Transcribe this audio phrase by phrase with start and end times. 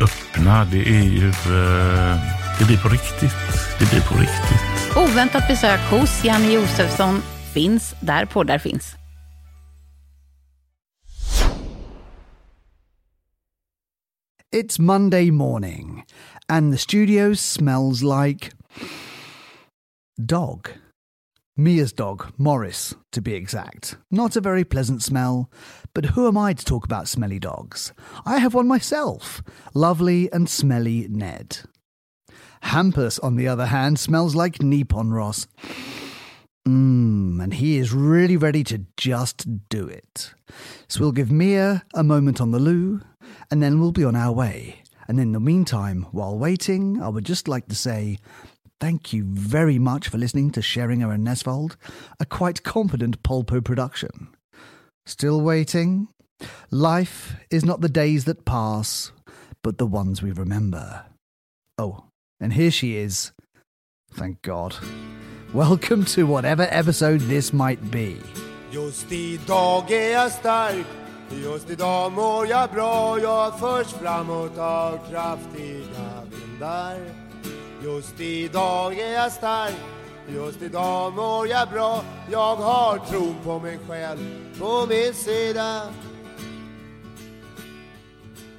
[0.00, 0.64] öppna.
[0.64, 1.28] Det är ju...
[1.28, 2.16] eh,
[2.58, 3.36] det blir på riktigt.
[3.78, 4.96] Det blir på riktigt.
[4.96, 7.22] Oväntat besök hos Janne Josefsson
[7.54, 8.94] finns där poddar finns.
[14.54, 16.04] It's Monday morning,
[16.48, 18.50] and the studio smells like.
[20.18, 20.68] dog.
[21.54, 23.96] Mia's dog, Morris, to be exact.
[24.10, 25.50] Not a very pleasant smell,
[25.92, 27.92] but who am I to talk about smelly dogs?
[28.24, 29.42] I have one myself,
[29.74, 31.58] lovely and smelly Ned.
[32.62, 35.46] Hampus, on the other hand, smells like Nippon Ross.
[36.66, 40.32] Mmm, and he is really ready to just do it.
[40.88, 43.02] So we'll give Mia a moment on the loo,
[43.50, 44.82] and then we'll be on our way.
[45.06, 48.16] And in the meantime, while waiting, I would just like to say
[48.82, 51.76] thank you very much for listening to Sheringer and Nesvold,
[52.18, 54.26] a quite competent Polpo production.
[55.06, 56.08] Still waiting?
[56.72, 59.12] Life is not the days that pass,
[59.62, 61.04] but the ones we remember.
[61.78, 62.06] Oh,
[62.40, 63.30] and here she is.
[64.14, 64.74] Thank God.
[65.54, 68.16] Welcome to whatever episode this might be.
[68.72, 70.86] Just idag är jag stark
[71.30, 77.31] Just idag mår jag bra Jag förs framåt av kraftiga vindar
[77.84, 79.74] Just idag är jag stark
[80.28, 84.18] Just idag mår jag bra Jag har tron på mig själv
[84.58, 85.82] på min sida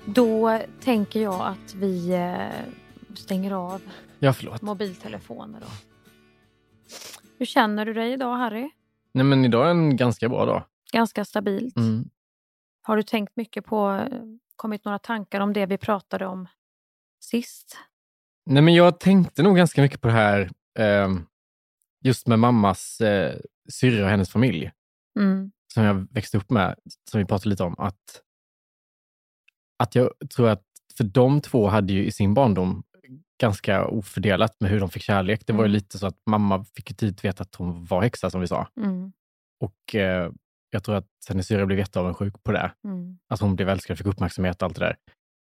[0.05, 3.81] Då tänker jag att vi eh, stänger av
[4.19, 4.61] Ja, förlåt.
[4.61, 5.59] mobiltelefoner.
[5.59, 5.67] Då.
[7.37, 8.69] Hur känner du dig idag Harry?
[9.11, 10.63] Nej, men idag är en ganska bra dag.
[10.91, 11.77] Ganska stabilt.
[11.77, 12.09] Mm.
[12.81, 14.19] Har du tänkt mycket på, eh,
[14.55, 16.47] kommit några tankar om det vi pratade om
[17.19, 17.77] sist?
[18.45, 20.49] Nej, men jag tänkte nog ganska mycket på det här
[20.79, 21.09] eh,
[22.05, 23.35] just med mammas eh,
[23.69, 24.71] syrra och hennes familj
[25.19, 25.51] Mm.
[25.73, 26.75] som jag växte upp med,
[27.11, 27.75] som vi pratade lite om.
[27.77, 28.21] Att,
[29.83, 30.63] att jag tror att
[30.97, 32.83] för de två hade ju i sin barndom
[33.41, 35.41] ganska ofördelat med hur de fick kärlek.
[35.47, 35.71] Det var ju Mm.
[35.73, 38.67] lite så att mamma fick ju tidigt veta att hon var häxa, som vi sa.
[38.77, 39.11] Mm.
[39.59, 40.31] Och eh,
[40.69, 42.71] jag tror att hennes syrra blev jätteavundsjuk på det.
[42.83, 43.17] Mm.
[43.29, 44.95] Att hon blev älskad, fick uppmärksamhet och allt det där.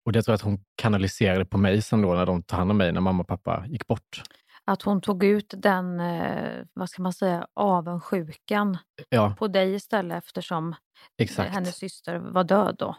[0.05, 2.71] Och det tror jag att hon kanaliserade på mig sen då när de tog hand
[2.71, 4.21] om mig när mamma och pappa gick bort.
[4.65, 8.77] Att hon tog ut den, eh, vad ska man säga, avundsjukan
[9.09, 10.75] Ja, på dig istället eftersom
[11.17, 11.53] exakt.
[11.53, 12.95] hennes syster var död då.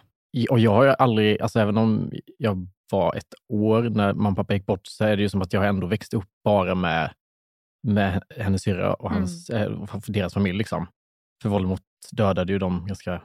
[0.50, 4.36] Och jag har ju aldrig, alltså även om jag var ett år när mamma och
[4.36, 7.12] pappa gick bort, så är det ju som att jag ändå växt upp bara med,
[7.82, 10.58] med hennes syrra och hans, eh, och deras familj.
[10.58, 10.86] Liksom.
[11.42, 11.80] För Voldemort
[12.12, 13.22] dödade ju dem ganska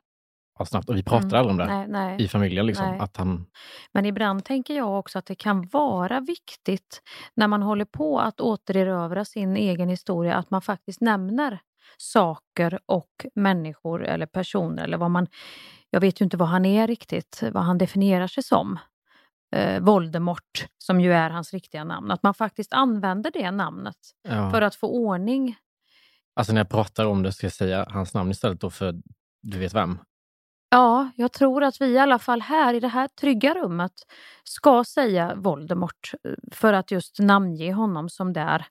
[0.65, 2.21] snabbt och vi pratade aldrig om det Nej, nej.
[2.21, 2.65] i familjen.
[2.65, 2.99] Liksom, Nej.
[2.99, 3.45] att han,
[3.91, 7.01] Men ibland tänker jag också att det kan vara viktigt
[7.35, 11.59] när man håller på att återerövra sin egen historia att man faktiskt nämner
[11.97, 15.27] saker och människor eller personer eller vad man...
[15.89, 18.79] Jag vet ju inte vad han är riktigt, vad han definierar sig som.
[19.55, 22.11] Eh, Voldemort, som ju är hans riktiga namn.
[22.11, 24.51] Att man faktiskt använder det namnet ja.
[24.51, 25.55] för att få ordning.
[26.35, 29.01] Alltså när jag pratar om det ska jag säga hans namn istället då för
[29.41, 29.99] du vet vem.
[30.73, 33.91] Ja, jag tror att vi i alla fall här i det här trygga rummet
[34.43, 38.65] ska säga Voldemort eh, för att just namnge honom som det är.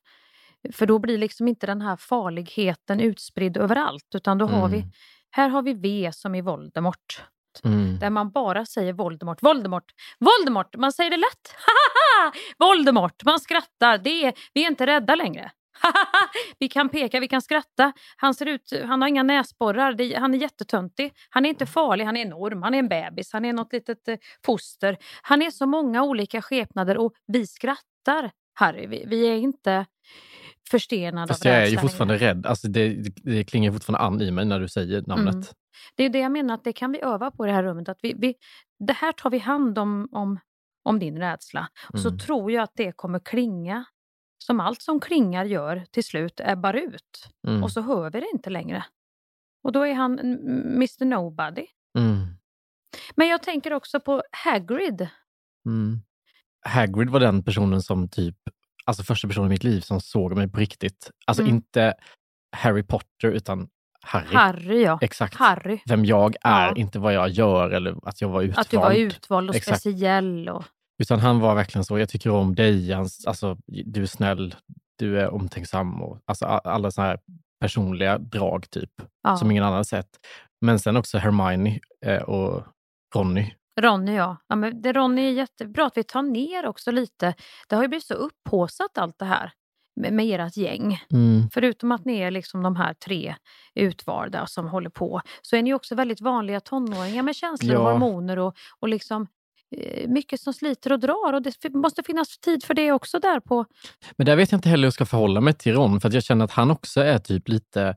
[0.72, 4.90] För då blir liksom inte den här farligheten utspridd överallt utan då har vi, Mm.
[5.30, 7.22] här har vi V som i Voldemort.
[7.64, 7.98] Mm.
[7.98, 10.76] Där man bara säger Voldemort, Voldemort, Voldemort.
[10.76, 11.54] Man säger det lätt.
[12.58, 13.24] Voldemort.
[13.24, 13.98] Man skrattar.
[13.98, 15.50] Det är, vi är inte rädda längre.
[16.58, 17.92] vi kan peka, vi kan skratta.
[18.16, 20.18] Han ser ut, han har inga näsborrar.
[20.20, 21.12] Han är jättetöntig.
[21.30, 22.62] Han är inte farlig, han är enorm.
[22.62, 24.96] Han är en bebis, han är något litet eh, foster.
[25.22, 28.86] Han är så många olika skepnader och vi skrattar, Harry.
[28.86, 29.86] Vi, vi är inte
[30.70, 32.46] förstenade Fast av jag är ju fortfarande rädd.
[32.46, 35.34] Alltså det, det, det klingar fortfarande an i mig när du säger namnet.
[35.34, 35.46] Mm.
[35.94, 37.88] Det är det jag menar, att det kan vi öva på i det här rummet.
[37.88, 38.34] Att vi, vi,
[38.78, 40.38] det här tar vi hand om, om,
[40.82, 41.68] om din rädsla.
[41.94, 42.18] Så Mm.
[42.18, 43.84] tror jag att det kommer klinga,
[44.44, 47.28] som allt som klingar gör, till slut ebbar ut.
[47.48, 47.62] Mm.
[47.64, 48.84] Och så hör vi det inte längre.
[49.64, 51.66] Och då är han Mr Nobody.
[51.98, 52.26] Mm.
[53.14, 55.08] Men jag tänker också på Hagrid.
[55.66, 56.00] Mm.
[56.66, 58.36] Hagrid var den personen som typ,
[58.84, 61.10] alltså första personen i mitt liv som såg mig på riktigt.
[61.26, 61.54] Alltså Mm.
[61.54, 61.94] inte
[62.56, 63.68] Harry Potter utan
[64.02, 64.34] Harry.
[64.34, 64.98] Harry, ja.
[65.02, 65.34] Exakt.
[65.34, 65.80] Harry.
[65.86, 66.74] Vem jag är, Ja.
[66.76, 68.58] inte vad jag gör eller att jag var utvald.
[68.60, 69.80] Att du var utvald och Exakt.
[69.80, 70.48] speciell.
[70.48, 70.64] Och,
[71.00, 72.92] Utan han var verkligen så, jag tycker om dig,
[73.26, 74.54] alltså, du är snäll,
[74.98, 77.20] du är omtänksam och alltså, alla sådana här
[77.60, 78.90] personliga drag typ,
[79.22, 79.36] Ja.
[79.36, 80.08] som ingen annan sett.
[80.60, 82.62] Men sen också Hermione eh, och
[83.14, 83.54] Ronny.
[83.80, 84.36] Ronny, ja.
[84.48, 87.34] ja men det, Ronny är jättebra att vi tar ner också lite.
[87.68, 89.52] Det har ju blivit så upphaussat allt det här
[90.00, 91.00] med, med ert gäng.
[91.12, 91.50] Mm.
[91.54, 93.34] Förutom att ni är liksom de här tre
[93.74, 97.92] utvalda som håller på, så är ni också väldigt vanliga tonåringar med känslor och Ja.
[97.92, 99.26] hormoner och, och liksom
[100.08, 101.32] mycket som sliter och drar.
[101.32, 103.66] Och det måste finnas tid för det också där på...
[104.16, 106.14] Men där vet jag inte heller hur jag ska förhålla mig till Ron, för att
[106.14, 107.96] jag känner att han också är typ lite...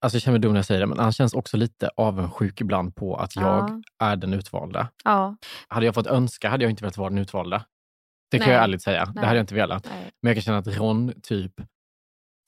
[0.00, 2.60] Alltså jag känner mig dum när jag säger det, men han känns också lite avundsjuk
[2.60, 4.88] ibland på att jag är den utvalda.
[5.04, 5.36] Ja,
[5.68, 7.64] Hade jag fått önska hade jag inte velat vara den utvalda.
[8.30, 8.54] Det kan Nej.
[8.54, 9.04] jag ärligt säga.
[9.04, 9.14] Nej.
[9.14, 9.84] Det hade jag inte velat.
[9.84, 10.10] nej.
[10.22, 11.52] Men jag kan känna att Ron typ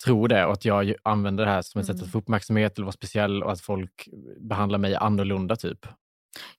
[0.04, 2.04] tror det och att jag använder det här som ett sätt Mm.
[2.06, 4.08] att få uppmärksamhet eller vara speciell och att folk
[4.40, 5.86] behandlar mig annorlunda typ.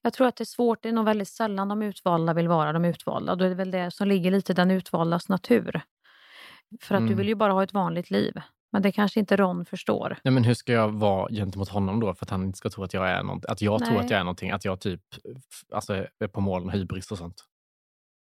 [0.01, 2.73] Jag tror att det är svårt, det är nog väldigt sällan de utvalda vill vara
[2.73, 3.35] de utvalda.
[3.35, 5.81] Då är det väl det som ligger lite i den utvaldas natur.
[6.81, 7.17] För att du Mm.
[7.17, 8.33] vill ju bara ha ett vanligt liv.
[8.71, 10.17] Men det kanske inte Ron förstår.
[10.23, 12.83] Nej, men hur ska jag vara gentemot honom då för att han inte ska tro
[12.83, 14.05] att jag är något, att jag tror Nej.
[14.05, 15.01] att jag är någonting, att jag typ
[15.73, 17.45] alltså, är på med hybris och sånt.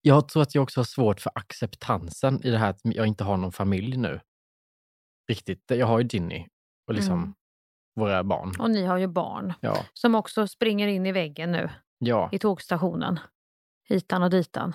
[0.01, 3.23] Jag tror att jag också har svårt för acceptansen i det här att jag inte
[3.23, 4.19] har någon familj nu.
[5.29, 5.63] Riktigt.
[5.67, 6.47] Jag har ju Ginny
[6.87, 7.33] och liksom Mm.
[7.99, 8.51] Våra barn.
[8.59, 12.29] Och ni har ju barn Ja, som också springer in i väggen nu ja.
[12.31, 13.19] i tågstationen.
[13.89, 14.73] Hitan och ditan.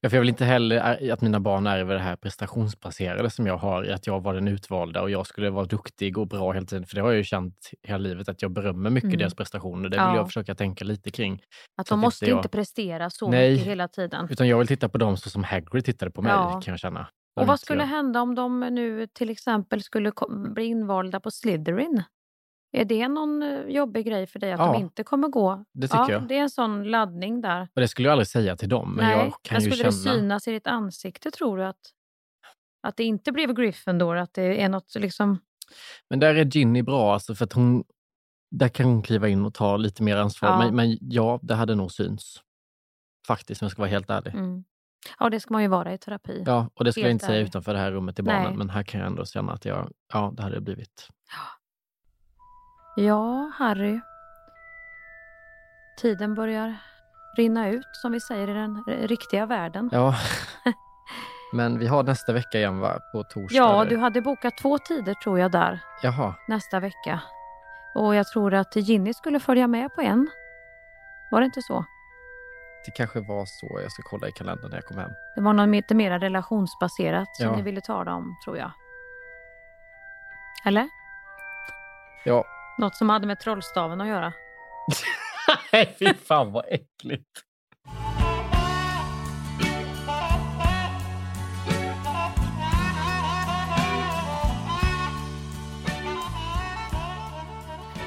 [0.00, 3.56] Ja, för jag vill inte heller att mina barn ärver det här prestationsbaserade som jag
[3.56, 6.86] har att jag var den utvalda och jag skulle vara duktig och bra hela tiden.
[6.86, 9.18] För det har jag ju känt hela livet, att jag berömmer mycket Mm.
[9.18, 9.82] deras prestationer.
[9.88, 10.16] Det vill Ja.
[10.16, 11.42] jag försöka tänka lite kring.
[11.76, 13.50] Att de måste inte jag- inte prestera så Nej.
[13.52, 14.28] mycket hela tiden.
[14.30, 16.60] Utan jag vill titta på dem så som Hagrid tittade på mig, Ja.
[16.64, 17.06] kan jag känna.
[17.40, 20.12] Och vad skulle jag- hända om de nu till exempel skulle
[20.54, 22.02] bli invalda på Slytherin?
[22.76, 24.72] Är det någon eh, jobbig grej för dig att Ja.
[24.72, 25.64] de inte kommer gå?
[25.72, 26.28] Det tycker ja, jag.
[26.28, 27.68] Det är en sån laddning där.
[27.74, 29.92] Och det skulle jag aldrig säga till dem, men Nej, jag kan men ju skulle
[29.92, 30.14] känna...
[30.14, 31.80] det synas i ditt ansikte tror du att,
[32.82, 34.16] att det inte blev Gryffindor?
[34.16, 35.38] Att det är något liksom...
[36.10, 37.84] Men där är Ginny bra, alltså, för att hon...
[38.50, 40.48] Där kan hon kliva in och ta lite mer ansvar.
[40.48, 40.58] Ja.
[40.58, 42.42] Men, men ja, det hade nog syns.
[43.26, 44.34] Faktiskt, om jag ska vara helt ärlig.
[44.34, 44.64] Mm.
[45.18, 46.42] Ja, det ska man ju vara i terapi.
[46.46, 47.48] Ja, och det skulle jag inte säga ärlig.
[47.48, 48.56] utanför det här rummet till barnen, Nej.
[48.56, 51.08] men här kan jag ändå känna att jag, ja, det hade blivit.
[52.98, 54.00] Ja, Harry.
[55.96, 56.76] Tiden börjar
[57.36, 59.90] rinna ut, som vi säger i den riktiga världen.
[59.92, 60.14] Ja.
[61.52, 62.98] men vi har nästa vecka igen, va?
[63.12, 63.56] På torsdag?
[63.56, 66.34] Ja, du hade bokat två tider tror jag där Jaha.
[66.48, 67.20] nästa vecka.
[67.94, 70.30] Och jag tror att Ginny skulle följa med på en.
[71.30, 71.84] Var det inte så?
[72.86, 73.80] Det kanske var så.
[73.82, 75.10] Jag ska kolla i kalendern när jag kommer hem.
[75.34, 77.56] Det var något lite mer relationsbaserat som Ja.
[77.56, 78.70] ni ville tala om, tror jag.
[80.64, 80.88] Eller?
[82.24, 82.44] Ja.
[82.78, 84.32] Något som hade med trollstaven att göra.
[85.72, 87.42] Nej, fy fan vad äckligt.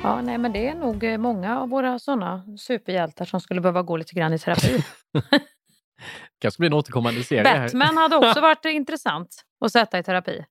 [0.03, 3.81] Ja, nej, men det är nog eh, många av våra sådana superhjältar som skulle behöva
[3.81, 4.83] gå lite grann i terapi.
[6.41, 7.63] kanske blir en återkommande serie här.
[7.63, 10.45] Batman hade också varit intressant att sätta i terapi.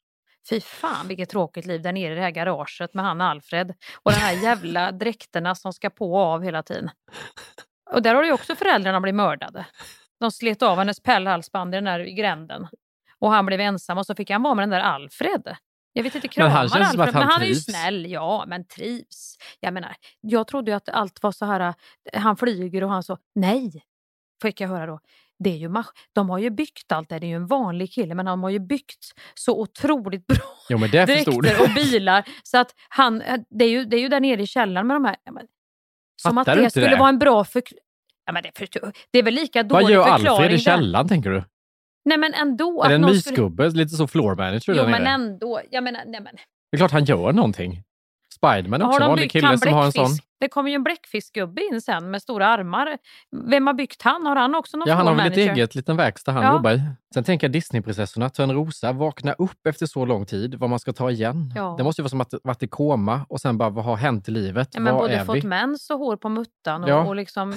[0.50, 4.12] Fy fan vilket tråkigt liv där nere i det här garaget med han Alfred och
[4.12, 6.90] de här jävla dräkterna som ska på och av hela tiden.
[7.90, 9.67] Och där har ju också föräldrarna blivit mördade.
[10.21, 12.67] De slet av hennes pärlhalsband i den där gränden.
[13.19, 15.57] Och han blev ensam och så fick han vara med den där Alfred.
[15.93, 17.64] Jag vet inte, Men han kramar känns som Alfred, han men han är ju trivs.
[17.64, 18.11] snäll.
[18.11, 19.37] Ja, men trivs.
[19.61, 23.02] Jag menar, jag trodde ju att allt var så här, eh, han flyger och han
[23.02, 23.85] så, nej,
[24.43, 25.00] fick jag höra då.
[25.38, 25.71] Det är ju
[26.12, 28.50] de har ju byggt allt det, det är ju en vanlig kille, men han har
[28.50, 30.37] ju byggt så otroligt bra
[30.68, 32.28] Jo, men det dräkter och bilar.
[32.42, 34.97] Så att han, eh, det är, ju, det är ju där nere i källaren med
[34.97, 35.16] de här.
[35.25, 35.47] Ja, men
[36.23, 36.97] Som Fattar att det skulle det?
[36.97, 37.83] vara en bra förklaring.
[38.26, 38.68] Ja, men det, för,
[39.11, 40.59] det är väl lika dålig Vad gör förklaring Alfred i där.
[40.61, 41.45] källaren tänker du?
[42.04, 42.83] Nej men ändå.
[42.83, 43.68] är det en någon skulle- mysgubbe?
[43.68, 45.61] Lite så floor manager Jo där men ändå.
[45.71, 46.35] Jag menar, nej, men.
[46.71, 47.83] Det är klart han gör någonting.
[48.35, 50.11] Spiderman är också en vanlig kille som har en sån.
[50.40, 52.99] Det kommer ju en bläckfiskgubbe in sen med stora armar.
[53.50, 54.26] Vem har byggt han?
[54.26, 56.52] Har han också någon Ja, han har väl ett eget liten verkstad han Ja.
[56.52, 56.83] jobbar i.
[57.14, 61.11] Sen tänker jag Disneyprinsessorna, Törnrosa, vakna upp efter så lång tid, vad man ska ta
[61.11, 61.52] igen.
[61.57, 61.75] Ja.
[61.78, 64.28] Det måste ju vara som att varit i koma och sen bara, vad har hänt
[64.28, 64.68] i livet?
[64.73, 65.42] Ja, men Var både fått vi?
[65.47, 67.04] mens och hår på muttan och, Ja.
[67.07, 67.54] och liksom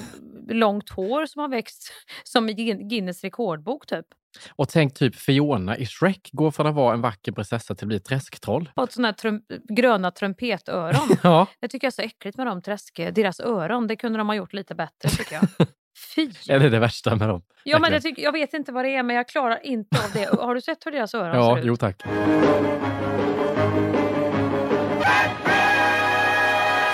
[0.49, 1.91] långt hår som har växt
[2.23, 4.05] som i Guinness rekordbok typ.
[4.51, 7.87] Och tänk typ Fiona i Shrek, går från att vara en vacker prinsessa till att
[7.87, 8.71] bli ett träsktroll.
[8.75, 11.09] Fått såna här trum- gröna trumpetöron.
[11.23, 11.47] Ja.
[11.59, 13.87] Det tycker jag är så äckligt med de träsk, deras öron.
[13.87, 15.43] Det kunde de ha gjort lite bättre tycker jag.
[16.15, 16.31] Fy!
[16.49, 17.43] Är det det värsta med dem?
[17.63, 18.01] Ja, men Verkligen.
[18.01, 20.41] tycker, jag vet inte vad det är men jag klarar inte av det.
[20.41, 21.65] Har du sett hur deras öron Ja, ser ut?
[21.67, 22.03] jo tack.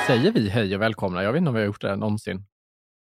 [0.07, 1.23] Säger vi hej och välkomna?
[1.23, 2.45] Jag vet inte om vi har gjort det någonsin.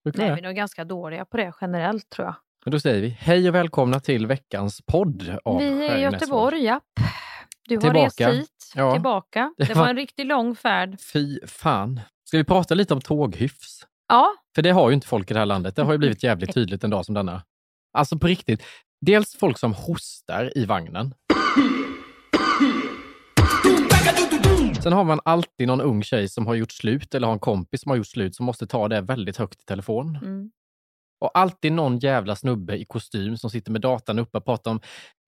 [0.04, 2.36] Nej, vi är nog ganska dåliga på det generellt tror jag.
[2.66, 6.02] Då säger vi hej och välkomna till veckans podd av Vi är i.
[6.02, 6.84] Göteborg, japp.
[7.68, 8.30] Du har Tillbaka.
[8.30, 8.94] rest hit, Ja.
[8.94, 9.54] tillbaka.
[9.58, 10.98] Det var en riktigt lång färd.
[11.14, 12.02] Fy fan.
[12.24, 13.88] Ska vi prata lite om tåghyfs?
[14.08, 15.76] Ja, För det har ju inte folk i det här landet.
[15.76, 17.44] Det har ju blivit jävligt tydligt en dag som denna.
[17.98, 18.64] Alltså på riktigt.
[19.02, 21.14] Dels folk som hostar i vagnen.
[24.84, 27.82] Sen har man alltid någon ung tjej som har gjort slut eller har en kompis
[27.82, 30.16] som har gjort slut som måste ta det väldigt högt i telefon.
[30.22, 30.52] Mm.
[31.22, 34.80] Och alltid någon jävla snubbe i kostym som sitter med datan uppe och pratar om...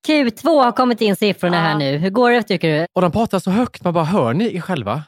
[0.08, 1.98] Q2 har kommit in siffrorna här nu.
[1.98, 2.86] Hur går det tycker du?
[2.94, 5.04] Och de pratar så högt, man bara hör ni själva?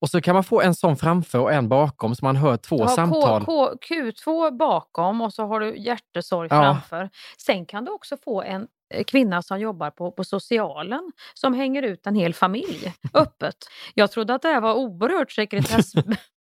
[0.00, 2.76] Och så kan man få en sån framför och en bakom så man hör två
[2.76, 3.44] Du har samtal.
[3.44, 6.62] K, K, Q2 bakom och så har du hjärtesorg Ja.
[6.62, 7.10] framför.
[7.38, 11.82] Sen kan du också få en eh, kvinna som jobbar på, på socialen som hänger
[11.82, 13.56] ut en hel familj öppet.
[13.94, 15.92] Jag trodde att det här var oerhört sekretess...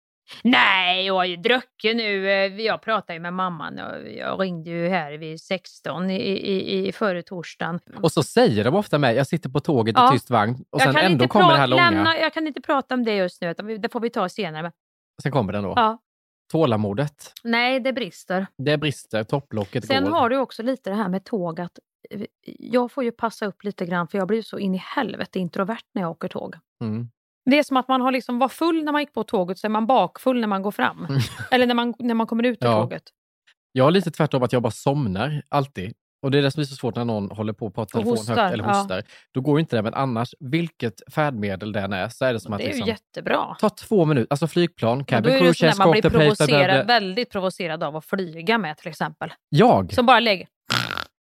[0.44, 2.30] Nej, jag har ju druckit nu.
[2.32, 6.88] Eh, Jag pratade ju med mamman och jag ringde ju här vid 16 i, i,
[6.88, 7.80] i förra torsdagen.
[8.02, 10.10] Och så säger de ofta med, jag sitter på tåget Ja.
[10.10, 11.90] i tyst vagn och sen kan ändå inte kommer det här långa.
[11.92, 14.62] Lämna, jag kan inte prata om det just nu, utan det får vi ta senare.
[14.64, 14.72] Men,
[15.24, 15.74] Sen kommer den då.
[15.76, 15.98] ja.
[16.52, 18.48] Tålamodet, Nej, det brister.
[18.58, 20.12] det brister, topplocket Sen går.
[20.12, 21.80] har du också lite det här med tåg att
[22.10, 22.22] eh,
[22.60, 25.84] jag får ju passa upp lite grann för jag blir så in i helvete introvert
[25.94, 26.56] när jag åker tåg.
[26.82, 27.10] Mm.
[27.50, 29.68] Det är som att man har liksom var full när man gick på tåget så
[29.68, 31.08] är man bakfull när man går fram.
[31.52, 32.82] Eller när man, när man kommer ut ur Ja.
[32.82, 33.04] tåget.
[33.72, 35.94] Jag har lite tvärtom att jag bara somnar alltid.
[36.24, 38.12] Och det är det som blir så svårt när någon håller på att prata telefon
[38.12, 38.74] hostar, högt eller ja.
[38.74, 39.04] hostar.
[39.34, 42.40] Då går ju inte det, men annars, vilket färdmedel det än är, så är det
[42.40, 43.56] som att Det är ju liksom, jättebra.
[43.60, 47.84] ta två minuter, alltså flygplan, cabin är det crew, chest, man blir provocerad, väldigt provocerad
[47.84, 49.34] av att flyga med till exempel.
[49.50, 49.94] Jag?
[49.94, 50.48] Som bara lägger,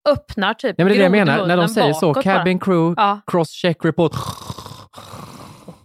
[0.10, 3.02] öppnar typ Nej, men det är det jag menar, när de säger så, cabin crew,
[3.02, 3.20] Ja.
[3.28, 4.12] cross check report.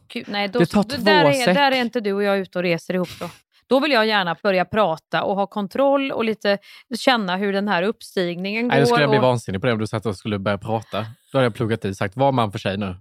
[0.09, 2.59] Gud, nej, då, Det tar två där, är, där är inte du och jag ute
[2.59, 3.31] och reser ihop då.
[3.68, 6.59] Då vill jag gärna börja prata och ha kontroll och lite
[6.99, 8.81] känna hur den här uppstigningen Nej, går.
[8.81, 11.07] då skulle jag bli och vansinnig på det om du satt och skulle börja prata.
[11.33, 12.97] Då hade jag pluggat i sagt, var man för sig nu.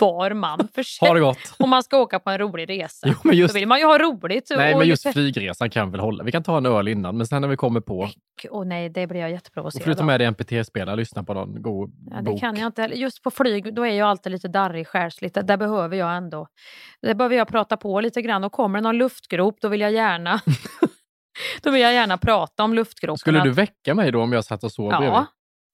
[0.00, 1.08] Var man för sig.
[1.08, 1.54] Ha det gott.
[1.58, 3.06] Om man ska åka på en rolig resa.
[3.08, 4.52] Jo, men just- Då vill man ju ha roligt.
[4.56, 5.12] Nej, men just lite...
[5.12, 6.24] flygresan kan väl hålla.
[6.24, 8.08] Vi kan ta en öl innan, men sen när vi kommer på,
[8.50, 10.06] Åh nej, det blir jag jätteprovocerad får du ta av.
[10.06, 12.40] med dig MP3-spelare och lyssna på någon god Ja, det bok.
[12.40, 12.82] kan jag inte.
[12.82, 15.34] Just på flyg, då är jag alltid lite darrig själsligt.
[15.34, 16.46] Där behöver jag ändå...
[17.02, 18.44] Där behöver jag prata på lite grann.
[18.44, 20.40] Och kommer det någon luftgrop, då vill jag gärna...
[21.62, 23.18] då vill jag gärna prata om luftgropen.
[23.18, 25.12] Skulle du väcka mig då om jag satt och sov bredvid?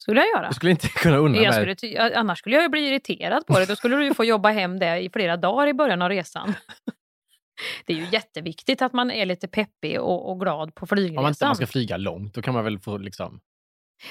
[0.08, 0.48] Skulle jag göra.
[0.48, 1.76] Du skulle inte kunna unna Jag mig.
[1.76, 3.66] skulle, annars skulle jag bli irriterad på det.
[3.66, 6.54] Då skulle du ju få jobba hem det i flera dagar i början av resan.
[7.86, 10.98] Det är ju jätteviktigt att man är lite peppig och, och glad på Om man,
[10.98, 11.48] inte, flygresan.
[11.48, 13.40] man ska flyga långt, då kan man väl få liksom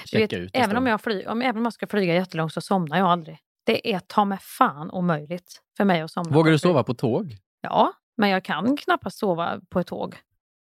[0.04, 0.56] checka vet, ut.
[0.56, 3.08] en även, om jag fly, om, även om jag ska flyga jättelångt så somnar jag
[3.08, 3.38] aldrig.
[3.66, 6.34] Det är ta mig fan omöjligt för mig att somna.
[6.34, 7.36] Vågar du sova på tåg?
[7.60, 10.16] Ja, men jag kan knappast sova på ett tåg.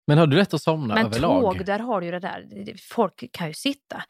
[0.07, 1.41] Men har du rätt att somna men överlag?
[1.41, 2.75] tåg, där har du ju det där.
[2.89, 4.03] Folk kan ju sitta.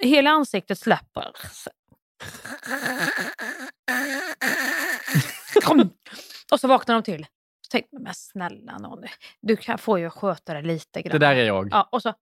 [0.00, 1.32] Hela ansiktet släpper.
[6.52, 7.26] Och så vaknar de till.
[7.60, 9.04] Så tänkte jag, men snälla nån,
[9.40, 11.12] du kan, får ju sköta det lite grann.
[11.12, 11.68] Det där är jag.
[11.70, 12.14] Ja, och så...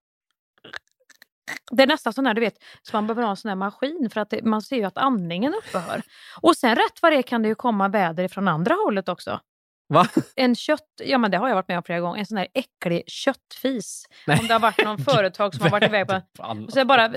[1.71, 4.11] Det är nästan sån här, du vet, så man behöver ha en sån här maskin
[4.13, 6.03] för att det, man ser ju att andningen upphör.
[6.41, 9.41] Och sen rätt vad det är kan det ju komma väder från andra hållet också.
[9.89, 10.09] Va?
[10.37, 12.49] En kött, ja men det har jag varit med om flera gånger, en sån här
[12.55, 14.07] äcklig köttfis.
[14.27, 14.39] Nej.
[14.41, 16.71] Om det har varit någon företag som har varit iväg på Fan.
[16.71, 17.11] så bara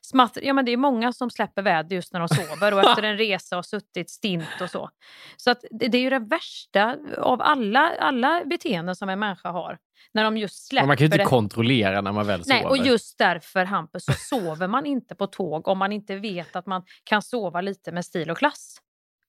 [0.00, 3.02] smatt, ja men det är många som släpper väder just när de sover och efter
[3.02, 4.90] en resa och suttit stint och så.
[5.36, 9.50] Så att det, det är ju det värsta av alla, alla beteenden som en människa
[9.50, 9.78] har.
[10.12, 11.24] När de just släpper Men man kan ju inte det.
[11.24, 12.70] kontrollera när man väl Nej, sover.
[12.70, 16.66] och just därför Hampus så sover man inte på tåg om man inte vet att
[16.66, 18.80] man kan sova lite med stil och klass.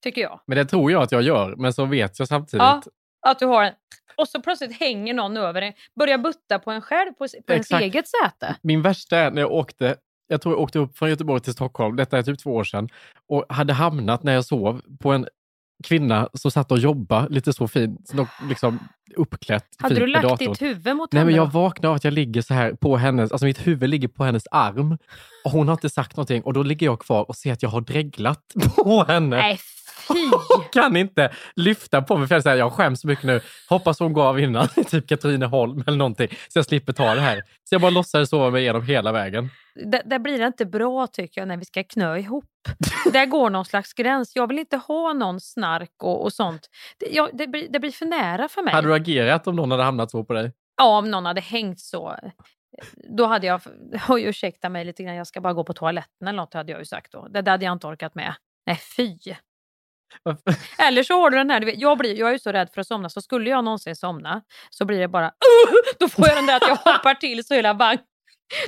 [0.02, 0.40] Tycker jag.
[0.46, 2.82] Men det tror jag att jag gör, men så vet jag samtidigt Ja.
[3.26, 3.72] Att du har en...
[4.16, 7.70] Och så plötsligt hänger någon över en, börjar butta på en själv på, på ens
[7.70, 8.56] eget säte.
[8.62, 9.96] Min värsta är när jag åkte,
[10.28, 12.88] jag tror jag åkte upp från Göteborg till Stockholm, detta är typ två år sedan,
[13.28, 15.26] och hade hamnat när jag sov på en
[15.82, 18.12] kvinna som satt och jobbade lite så fint,
[18.48, 18.78] liksom
[19.16, 19.66] uppklätt.
[19.78, 22.12] Hade fint du lagt ditt huvud mot Nej, henne men jag vaknar av att jag
[22.12, 24.98] ligger så här på hennes, alltså mitt huvud ligger på hennes arm
[25.44, 27.70] och hon har inte sagt någonting och då ligger jag kvar och ser att jag
[27.70, 28.42] har dreglat
[28.76, 29.36] på henne.
[29.36, 29.58] Nej,
[30.08, 30.30] fy!
[30.72, 33.40] kan inte lyfta på mig för jag, säger, jag skäms så mycket nu.
[33.68, 37.42] Hoppas hon går av innan, typ Katrineholm eller någonting, så jag slipper ta det här.
[37.64, 39.50] Så jag bara låtsades sova mig igenom hela vägen.
[39.74, 42.44] Där, där blir det inte bra tycker jag när vi ska knö ihop.
[43.12, 44.36] där går någon slags gräns.
[44.36, 46.68] Jag vill inte ha någon snark och, och sånt.
[46.98, 48.74] Det, jag, det, blir, det blir för nära för mig.
[48.74, 50.52] Hade du agerat om någon hade hamnat så på dig?
[50.76, 52.16] Ja, om någon hade hängt så.
[53.08, 53.60] Då hade jag,
[54.08, 56.78] oj ursäkta mig lite grann, jag ska bara gå på toaletten eller något hade jag
[56.78, 57.28] ju sagt då.
[57.28, 58.34] Det där hade jag inte orkat med.
[58.66, 59.18] Nej fy!
[60.78, 62.68] Eller så har du den här, du vet, jag, blir, jag är ju så rädd
[62.74, 65.32] för att somna så skulle jag någonsin somna så blir det bara
[65.98, 67.98] då får jag den där att jag hoppar till så hela vagn.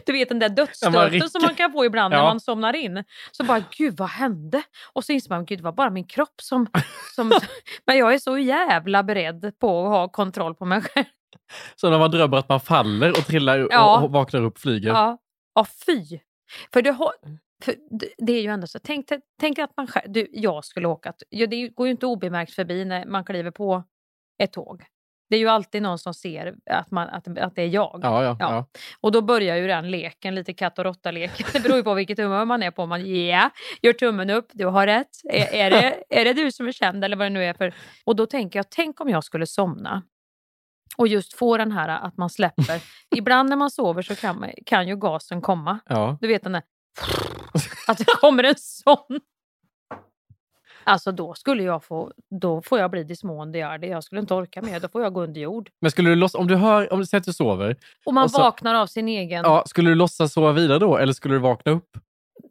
[0.06, 2.24] Du vet den där dödsstöten som man kan få ibland när Ja.
[2.24, 3.04] man somnar in.
[3.32, 4.62] Så bara, gud vad hände?
[4.92, 6.66] Och så inser man, gud det var bara min kropp som...
[7.14, 7.32] som
[7.86, 11.04] men jag är så jävla beredd på att ha kontroll på mig själv.
[11.76, 14.00] Så när man drömmer att man faller och trillar och- Ja.
[14.00, 14.88] och vaknar upp flyger.
[14.88, 15.18] Ja,
[15.54, 16.18] ja fy.
[16.72, 17.12] För, du har,
[17.64, 17.74] för
[18.18, 19.08] det- är ju ändå så, tänk,
[19.40, 22.84] tänk att man själv, du, jag skulle åka, ja, det går ju inte obemärkt förbi
[22.84, 23.84] när man kliver på
[24.42, 24.84] ett tåg.
[25.30, 28.00] Det är ju alltid någon som ser att, man, att, att det är jag.
[28.02, 28.66] Ja, ja, ja.
[29.00, 31.46] Och då börjar ju den leken, lite katt och råtta-leken.
[31.52, 32.86] Det beror ju på vilket humör man är på.
[32.86, 33.50] Man ja,
[33.82, 35.08] gör tummen upp, du har rätt.
[35.30, 37.74] Är, är, det, är det du som är känd eller vad det nu är för...
[38.04, 40.02] Och då tänker jag, tänk om jag skulle somna
[40.96, 42.82] och just få den här att man släpper.
[43.16, 45.78] Ibland när man sover så kan, man, kan ju gasen komma.
[45.88, 46.18] Ja.
[46.20, 46.62] Du vet den där...
[47.88, 49.20] Att det kommer en sån.
[50.86, 53.88] Alltså då skulle jag få, då får jag bli Dismon Diardi.
[53.88, 54.80] Jag skulle inte orka mer.
[54.80, 55.70] Då får jag gå under jord.
[55.80, 57.76] Men skulle du låtsas, om du hör, om du säger att du sover,
[58.06, 59.42] Och man Och så- vaknar av sin egen...
[59.44, 61.88] ja, skulle du låtsas sova vidare då eller skulle du vakna upp?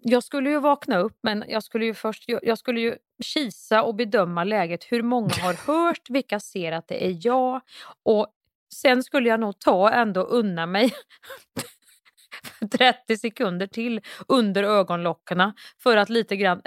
[0.01, 3.95] Jag skulle ju vakna upp, men jag skulle ju först jag skulle ju kisa och
[3.95, 4.83] bedöma läget.
[4.83, 6.09] Hur många har hört?
[6.09, 7.61] Vilka ser att det är jag?
[8.03, 8.27] Och
[8.73, 10.93] sen skulle jag nog ta ändå unna mig
[12.77, 16.61] 30 sekunder till under ögonlockarna för att lite grann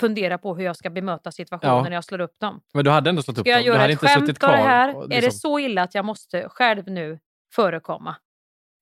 [0.00, 1.82] fundera på hur jag ska bemöta situationen Ja.
[1.82, 2.60] när jag slår upp dem.
[2.74, 3.64] Men du hade ändå slått upp Ska jag dem?
[3.64, 4.96] Du hade göra ett inte skämt suttit av det kvar här?
[4.96, 7.18] och Är det liksom- så illa att jag måste själv nu
[7.54, 8.16] förekomma?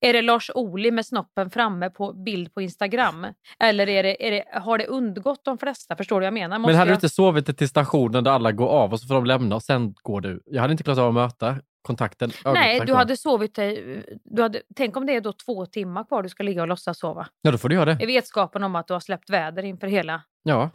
[0.07, 3.27] Är det Lars Ohly med snoppen framme på bild på Instagram?
[3.59, 5.97] Eller är det, är det, har det undgått de flesta?
[5.97, 6.59] Förstår du vad jag menar?
[6.59, 6.95] Måste Men hade jag...
[6.95, 9.63] du inte sovit till stationen där alla går av och så får de lämna och
[9.63, 10.43] sen går du?
[10.47, 12.31] Jag hade inte klarat av att möta kontakten.
[12.45, 14.03] Nej, du hade sovit dig...
[14.25, 16.99] Du hade, tänk om det är då två timmar kvar du ska ligga och låtsas
[16.99, 17.27] sova.
[17.43, 18.03] Ja, då får du göra det.
[18.03, 20.23] I vetskapen om att du har släppt väder inför hela...
[20.43, 20.71] Ja.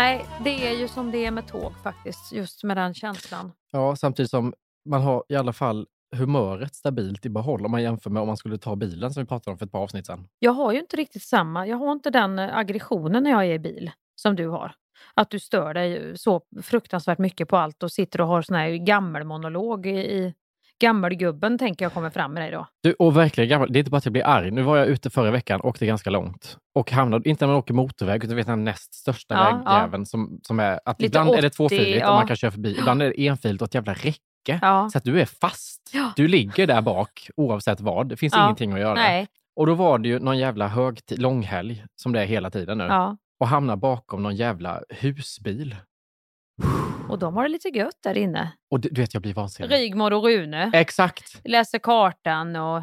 [0.00, 2.32] Nej, det är ju som det är med tåg faktiskt.
[2.32, 3.52] Just med den känslan.
[3.72, 4.54] ja, samtidigt som
[4.88, 5.86] man har i alla fall
[6.16, 9.26] humöret stabilt i behåll om man jämför med om man skulle ta bilen som vi
[9.26, 10.28] pratade om för ett par avsnitt sedan.
[10.38, 11.66] Jag har ju inte riktigt samma...
[11.66, 14.72] Jag har inte den eh, aggressionen när jag är i bil som du har.
[15.14, 18.70] Att du stör dig så fruktansvärt mycket på allt och sitter och har sån här
[18.70, 20.34] gammelmonolog i, i
[20.80, 22.66] gammelgubben tänker jag kommer fram med dig då.
[22.82, 24.50] Du, och verkligen gammal, det är inte bara att jag blir arg.
[24.50, 27.74] Nu var jag ute förra veckan, åkte ganska långt och hamnade, inte när man åker
[27.74, 31.42] motorväg, utan vet den näst största Ja, vägjäveln som, som är att Lite ibland är
[31.42, 32.08] det 80, tvåfiligt ja.
[32.10, 34.58] och man kan köra förbi, ibland är det enfiligt och ett jävla räcke.
[34.62, 34.88] Ja.
[34.92, 35.90] Så att du är fast.
[35.92, 36.12] Ja.
[36.16, 38.08] Du ligger där bak oavsett vad.
[38.08, 38.44] Det finns Ja.
[38.44, 38.94] ingenting att göra.
[38.94, 39.26] Nej.
[39.56, 42.84] Och då var det ju någon jävla högtid, långhelg, som det är hela tiden nu.
[42.84, 43.16] Ja.
[43.40, 45.76] Och hamnar bakom någon jävla husbil.
[47.10, 48.52] Och de har det lite gött där inne.
[48.70, 49.72] Och du, vet, jag blir vansinnig.
[49.72, 51.40] Rigmor och Rune Exakt.
[51.44, 52.82] läser kartan och...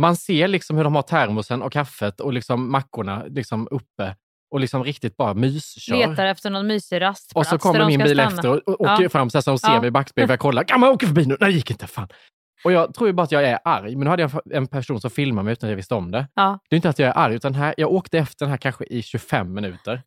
[0.00, 4.16] Man ser liksom hur de har termosen och kaffet och liksom mackorna liksom uppe
[4.50, 5.96] och liksom riktigt bara myskör.
[5.96, 8.22] letar efter någon mysig rastplats Och så kommer min bil stanna.
[8.36, 9.08] efter och, och åker Ja.
[9.08, 9.80] fram så här, så de ser Ja.
[9.80, 10.64] mig i backspegeln jag kollar.
[10.64, 11.36] Kan man åka förbi nu?
[11.40, 11.86] Nej, det gick inte.
[11.86, 12.08] Fan.
[12.64, 13.96] Och jag tror ju bara att jag är arg.
[13.96, 16.28] Men nu hade jag en person som filmade mig utan att jag visste om det.
[16.34, 16.58] Ja.
[16.70, 18.84] Det är inte att jag är arg, utan här, jag åkte efter den här kanske
[18.84, 20.02] i 25 minuter.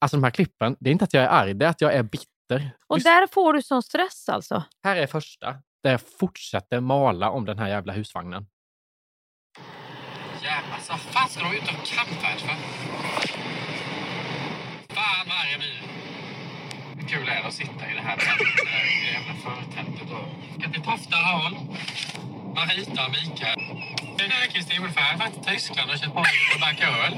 [0.00, 1.94] Alltså de här klippen, det är inte att jag är arg, det är att jag
[1.94, 2.26] är bitter.
[2.86, 4.64] Och Just där får du sån stress alltså?
[4.84, 8.46] här är första, där jag fortsätter mala om den här jävla husvagnen.
[10.42, 12.56] Jävlar, alltså, fan ska de ut och campfärs för?
[14.94, 15.82] Fan vad arg jag blir.
[16.96, 20.70] Hur kul är det att sitta i det här tältet, det jävla förtältet och ska
[20.72, 21.76] till Toftarån.
[22.54, 23.58] Marita och Mikael.
[24.18, 27.14] Den här Kristin Olsson har varit i Tyskland och köpt på en öl.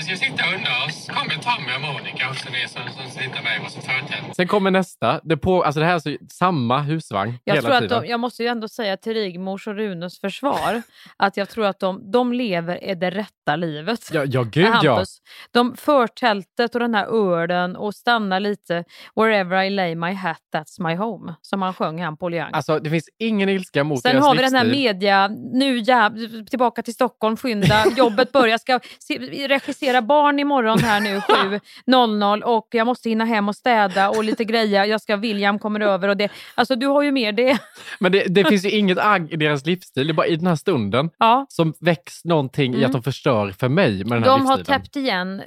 [0.00, 1.06] Så ska sitta under oss.
[1.06, 4.36] kommer Tommy och Monica och så ni som, som sitter med i varsitt förtält.
[4.36, 5.20] Sen kommer nästa.
[5.22, 8.02] Det, på, alltså det här är så, samma husvagn Jag, hela tror att tiden.
[8.02, 10.82] de, jag måste ju ändå säga till Rigmors och Runes försvar
[11.16, 14.10] att jag tror att de, de lever i det rätta livet.
[14.12, 15.04] Ja, ja gud ja.
[15.50, 18.84] De förtältet och den här ölen och stanna lite
[19.16, 22.50] wherever I lay my hat that's my home som han sjöng han Paul Young.
[22.52, 24.86] Alltså det finns ingen ilska mot Sen deras har vi den här livsstil.
[24.86, 31.00] media, nu jäv, tillbaka till Stockholm, skynda, jobbet börjar, ska se, regissera barn imorgon här
[31.00, 31.18] nu
[31.86, 35.80] 7.00 och jag måste hinna hem och städa och lite grejer, jag ska, William kommer
[35.80, 37.58] över och det, alltså du har ju mer det.
[37.98, 40.06] Men det, det finns ju inget agg i deras livsstil.
[40.06, 41.46] Det är bara i den här stunden Ja.
[41.48, 42.86] som väcks någonting i Mm.
[42.86, 44.80] att de förstör för mig med den här De har livsstilen.
[44.80, 45.42] täppt igen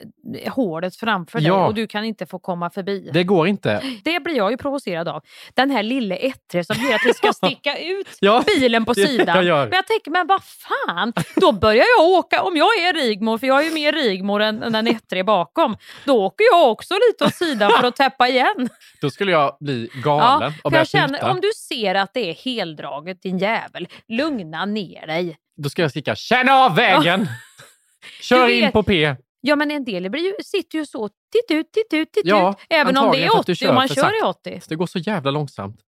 [0.52, 1.68] hålet framför dig Ja.
[1.68, 3.10] och du kan inte få komma förbi.
[3.14, 3.82] Det går inte.
[4.04, 5.22] Det blir jag ju provocerad av.
[5.54, 9.46] Den här lille ettre som hela tiden ska sticka ut Ja, bilen på sidan.
[9.46, 9.70] jag.
[9.70, 13.48] Men jag tänker, men vad fan, då börjar jag åka, om jag är Rigmor, för
[13.48, 17.26] jag är ju mer Rigmor än, än den ettre bakom, då åker jag också lite
[17.26, 18.70] åt sidan för att täppa igen.
[19.02, 22.30] Då skulle jag bli galen och för börja jag känner, om du ser att det
[22.30, 25.38] är heldraget din jävel, lugna ner dig.
[25.58, 27.28] Då ska jag skrika “Känn av vägen!
[28.22, 29.16] Kör Du in på P!”
[29.46, 32.50] Ja men en del blir ju, sitter ju så, titt ut, titt ut, titt Ja,
[32.52, 32.66] ut.
[32.70, 34.28] Även om det är för att du 80 och man kör i sakta.
[34.28, 34.60] 80.
[34.62, 35.80] Så Det går så jävla långsamt.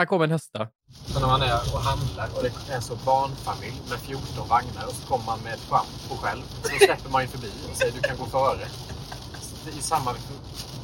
[0.00, 0.68] Här kommer nästa.
[1.06, 4.92] Så när man är och handlar och det är så barnfamilj med 14 vagnar och
[4.92, 6.42] så kommer man med ett schampo själv.
[6.62, 8.66] Då släpper man ju förbi och säger du kan gå före.
[9.64, 10.14] Det är samma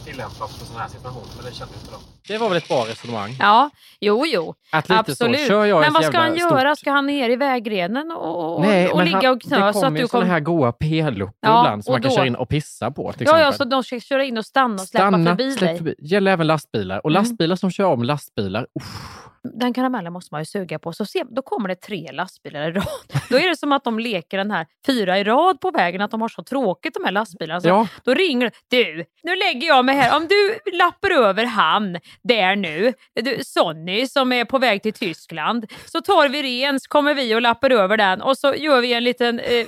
[0.07, 2.01] tillämpat för sådana här situationer men det inte de.
[2.29, 3.37] Det var väl ett bra resonemang?
[3.41, 4.55] Ja, jo, jo.
[4.73, 5.41] Att lite Absolut.
[5.41, 6.75] så, kör jag men vad ska han göra?
[6.75, 9.81] stort- Ska han ner i vägrenen och, och, Nej, och ligga och knö det så
[9.81, 10.33] kommer att du ju sådana kommer...
[10.33, 13.13] här goa p-luckor Ja, ibland som och man kan då- köra in och pissa på
[13.13, 15.69] till Ja, ja, så de ska köra in och stanna och släppa Stanna, förbi släpp
[15.71, 15.77] dig.
[15.79, 15.95] förbi.
[15.99, 16.99] gäller även lastbilar.
[17.07, 17.23] Och Mm.
[17.23, 19.19] lastbilar som kör om lastbilar, uff,
[19.55, 20.93] Den karamellen måste man ju suga på.
[20.93, 22.87] Så se, då kommer det tre lastbilar i rad.
[23.31, 26.11] Då är det som att de leker den här fyra i rad på vägen, att
[26.11, 27.61] de har så tråkigt de här lastbilarna.
[27.61, 27.87] Så Ja.
[28.05, 30.17] Då ringer du, nu lägger jag mig här.
[30.17, 35.73] Om du lappar över han där nu, du, Sonny som är på väg till Tyskland,
[35.85, 38.93] så tar vi ren, så kommer vi och lappar över den och så gör vi
[38.93, 39.67] en liten eh,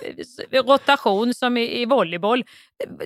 [0.53, 2.45] rotation som i, i volleyboll.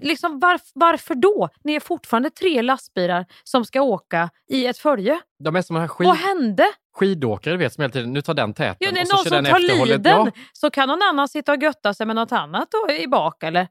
[0.03, 1.49] Liksom, varf, varför då?
[1.65, 5.21] Ni är fortfarande tre lastbilar som ska åka i ett följe.
[5.45, 6.65] de är som här skid, Vad hände?
[6.95, 9.25] skidåkare vet som hela tiden, nu tar den täten Ja, det är och så någon
[9.25, 12.07] som tar efter och håller- liden Ja, så kan någon annan sitta och götta sig
[12.07, 13.69] med något annat då, i bak eller?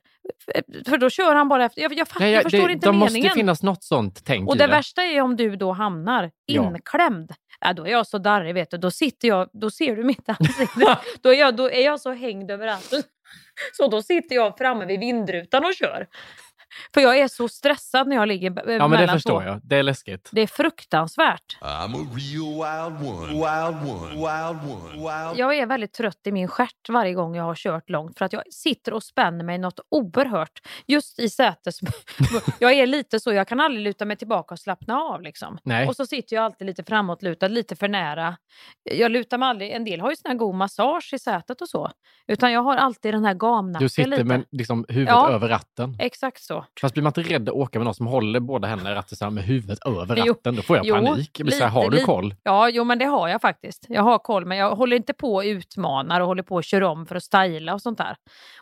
[0.86, 1.82] För då kör han bara efter.
[1.82, 3.24] Jag, jag, nej, jag förstår det, inte de meningen.
[3.24, 7.34] måste finnas något sånt tänk och i det värsta är om du då hamnar inklämd.
[7.60, 8.78] Ja, då är jag så darrig, vet du.
[8.78, 10.98] Då sitter jag, då ser du mitt ansikte.
[11.22, 12.94] då, är jag, då är jag så hängd överallt.
[13.74, 16.08] Så då sitter jag framme vid vindrutan och kör.
[16.94, 19.48] För jag är så stressad när jag ligger b- Ja, men det mellan förstår två.
[19.48, 19.60] jag.
[19.64, 20.30] Det är läskigt.
[20.32, 21.58] Det är fruktansvärt.
[21.62, 23.28] I'm a real wild one.
[23.28, 24.10] Wild one.
[24.12, 24.92] Wild one.
[24.94, 28.26] Wild Jag är väldigt trött i min stjärt varje gång jag har kört långt för
[28.26, 31.80] att jag sitter och spänner mig något oerhört just i sätes...
[32.60, 35.22] jag är lite så, jag kan aldrig luta mig tillbaka och slappna av.
[35.22, 35.58] Liksom.
[35.64, 35.88] Nej.
[35.88, 38.38] Och så sitter jag alltid lite framåtlutad, lite för nära.
[38.84, 41.70] Jag lutar mig aldrig, en del har ju sån här god massage i sätet och
[41.70, 41.92] så.
[42.28, 44.24] Utan jag har alltid den här gamnacken Du sitter lite.
[44.24, 45.30] med liksom huvudet Ja.
[45.32, 45.96] över ratten.
[46.00, 46.61] Exakt så.
[46.82, 49.34] Fast blir man inte rädd att åka med någon som håller båda händerna i ratten
[49.34, 50.34] med huvudet över Jo.
[50.34, 50.56] ratten?
[50.56, 51.40] Då får jag Jo, panik.
[51.40, 52.06] Jag blir så här, lite, har du lite.
[52.06, 52.36] koll?
[52.44, 53.86] Ja, jo men det har jag faktiskt.
[53.90, 56.82] Jag har koll, men jag håller inte på och utmanar och håller på och kör
[56.84, 58.16] om för att styla och sånt där.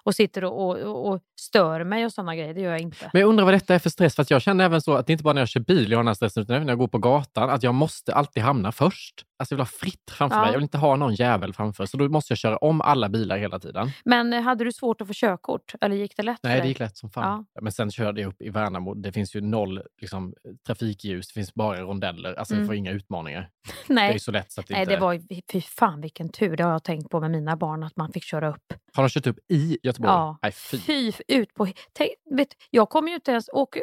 [0.04, 3.10] Och sitter och, och, och- stör mig och såna grejer, det gör jag inte.
[3.14, 4.16] Men jag undrar vad detta är för stress.
[4.16, 5.98] För att jag känner även så att det inte bara när jag kör bil jag
[5.98, 8.44] har den här stressen, utan även när jag går på gatan, att jag måste alltid
[8.44, 9.14] hamna först.
[9.40, 10.42] Alltså jag vill ha fritt framför Ja.
[10.42, 10.48] mig.
[10.50, 11.86] Jag vill inte ha någon jävel framför.
[11.86, 13.92] Så då måste jag köra om alla bilar hela tiden.
[14.06, 15.74] Men eh, hade du svårt att få körkort?
[15.82, 16.62] Eller gick det lätt för Nej, dig?
[16.62, 17.46] det gick lätt som fan.
[17.54, 17.62] Ja.
[17.62, 18.94] Men sen körde jag upp i Värnamo.
[18.94, 20.34] Det finns ju noll liksom,
[20.68, 21.28] trafikljus.
[21.28, 22.34] Det finns bara rondeller.
[22.34, 22.62] Alltså Mm.
[22.62, 23.50] jag får inga utmaningar.
[23.88, 24.08] Nej.
[24.08, 24.94] Det är ju så lätt så att det Nej, inte...
[24.96, 25.22] det var ju,
[25.52, 28.24] fy fan vilken tur, det har jag tänkt på med mina barn, att man fick
[28.24, 28.74] köra upp.
[28.94, 30.12] Har de kört upp i Göteborg?
[30.12, 30.78] Ja, Nej, fy.
[30.78, 31.68] fy ut på...
[31.94, 33.80] Tänk, vet, jag kommer ju inte ens åka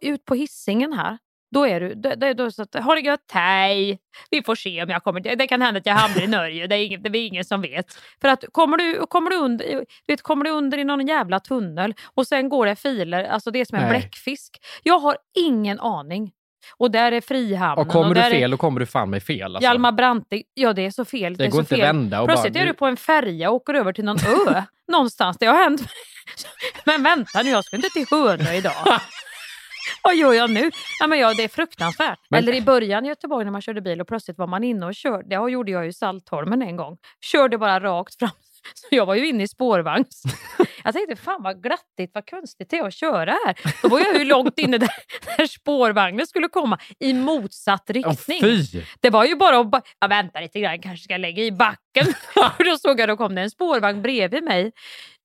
[0.00, 1.18] ut på hissingen här.
[1.50, 3.98] Då är du, då, då, då så att, ha det gött, hej!
[4.30, 6.76] Vi får se om jag kommer, det kan hända att jag hamnar i Norge, det
[6.76, 7.86] är, ingen, det är ingen som vet.
[8.20, 11.94] För att kommer du, kommer, du under, vet, kommer du under i någon jävla tunnel
[12.14, 13.90] och sen går det filer, alltså det är som en Nej.
[14.00, 14.58] bläckfisk.
[14.82, 16.32] Jag har ingen aning.
[16.76, 17.86] Och där är Frihamnen.
[17.86, 19.42] Och kommer du där är- fel, då kommer du fan med fel.
[19.56, 19.62] Alltså.
[19.62, 21.36] Hjalmar Branting, ja det är så fel.
[21.36, 21.80] Det är går inte fel.
[21.80, 24.62] vända och Plötsligt bara- är du på en färja och åker över till någon ö
[24.92, 25.36] någonstans.
[25.40, 25.80] Det har hänt.
[26.84, 29.00] Men vänta nu, jag ska inte till Hönö idag.
[30.02, 30.70] Vad gör jag nu?
[31.00, 32.18] Ja, men ja, det är fruktansvärt.
[32.30, 34.86] Men- Eller i början i Göteborg när man körde bil och plötsligt var man inne
[34.86, 35.28] och körde.
[35.28, 36.96] Det gjorde jag i Saltholmen en gång.
[37.24, 38.30] Körde bara rakt fram.
[38.74, 40.22] Så jag var ju inne i spårvagns.
[40.84, 43.56] Jag tänkte, fan vad glattigt, vad konstigt det är att köra här.
[43.82, 44.88] Då var jag ju långt inne där,
[45.36, 48.40] där spårvagnen skulle komma i motsatt riktning.
[48.40, 48.82] fy!
[49.00, 52.06] Det var ju bara att ba- ja, vänta lite grann, kanske ska lägga i backen.
[52.58, 54.72] Och då såg jag, då kom det en spårvagn bredvid mig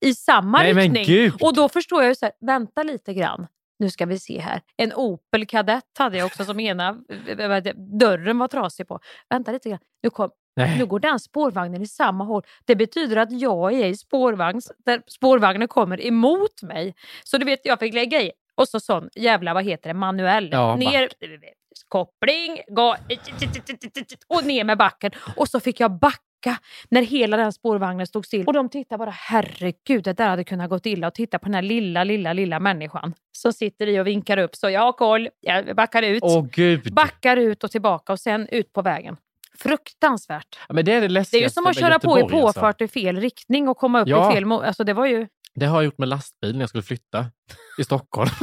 [0.04, 1.04] i samma Nej, men riktning.
[1.04, 1.34] gud.
[1.42, 3.46] Och då förstår jag ju så här, vänta lite grann.
[3.78, 4.62] Nu ska vi se här.
[4.76, 6.88] En Opel Kadett hade jag också som ena
[7.28, 9.00] eh, det, dörren var trasig på.
[9.30, 9.78] Vänta lite grann.
[10.02, 10.78] Nu, kom, Nej.
[10.78, 12.42] nu går den spårvagnen i samma håll.
[12.64, 16.94] Det betyder att jag är i spårvagn där spårvagnen kommer emot mig.
[17.24, 18.32] Så du vet, jag fick lägga i.
[18.54, 20.48] Och så sån jävla, vad heter det, manuell.
[20.52, 21.08] Ja, ner,
[21.88, 22.96] koppling, ga,
[24.26, 25.12] och ner med backen.
[25.36, 26.20] Och så fick jag backa
[26.88, 28.44] när hela den spårvagnen stod still.
[28.46, 31.06] Och de tittade bara, herregud, det där hade kunnat gått illa.
[31.06, 34.56] Och titta på den här lilla, lilla, lilla människan som sitter i och vinkar upp.
[34.56, 36.22] Så jag har koll, jag backar ut.
[36.22, 36.94] Åh gud.
[36.94, 39.16] Backar ut och tillbaka och sen ut på vägen.
[39.58, 40.58] Fruktansvärt.
[40.68, 42.60] Ja, men det är det Det är ju som att köra på i Göteborg, alltså.
[42.60, 44.30] påfart i fel riktning och komma upp Ja.
[44.30, 44.52] i fel...
[44.52, 45.26] Alltså det var ju...
[45.54, 47.26] Det har jag gjort med lastbil när jag skulle flytta
[47.78, 48.30] i Stockholm.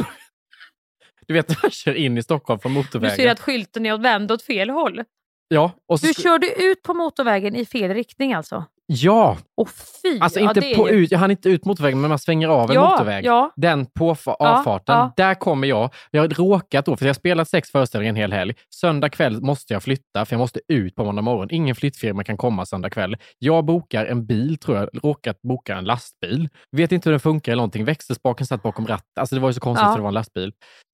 [1.27, 3.15] Du vet man kör in i Stockholm från Du motorvägen.
[3.15, 5.03] ser att skylten är vänd åt fel håll.
[5.47, 8.65] Ja, Du körde ut på motorvägen i fel riktning alltså?
[8.85, 10.19] ja, Och fy!
[10.19, 12.69] alltså ja, inte är på ut, jag hann inte ut motorvägen men man svänger av
[12.69, 13.25] en Ja, motorväg.
[13.25, 13.51] ja.
[13.55, 15.13] Den på Ja, avfarten, ja.
[15.17, 15.93] där kommer jag.
[16.11, 18.53] Jag har råkat då, för jag har spelat sex föreställningar en hel helg.
[18.75, 21.47] Söndag kväll måste jag flytta för jag måste ut på måndag morgon.
[21.51, 23.17] Ingen flyttfirma kan komma söndag kväll.
[23.39, 26.49] Jag bokar en bil tror jag, råkat boka en lastbil.
[26.71, 27.85] Vet inte hur den funkar eller någonting.
[27.85, 29.07] Växelspaken satt bakom ratten.
[29.19, 29.91] Alltså det var ju så konstigt Ja.
[29.91, 30.51] för det var en lastbil.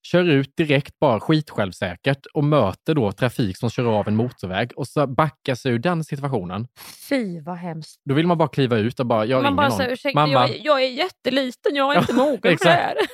[0.07, 4.87] Kör ut direkt bara skitsjälvsäkert och möter då trafik som kör av en motorväg och
[4.87, 6.67] så backar sig ur den situationen.
[7.09, 8.01] Fy vad hemskt.
[8.05, 9.77] Då vill man bara kliva ut och bara, jag Man ringer bara någon.
[9.77, 12.95] säger, ursäkta, Mamma, jag, jag är jätteliten, jag är inte mogen för det här.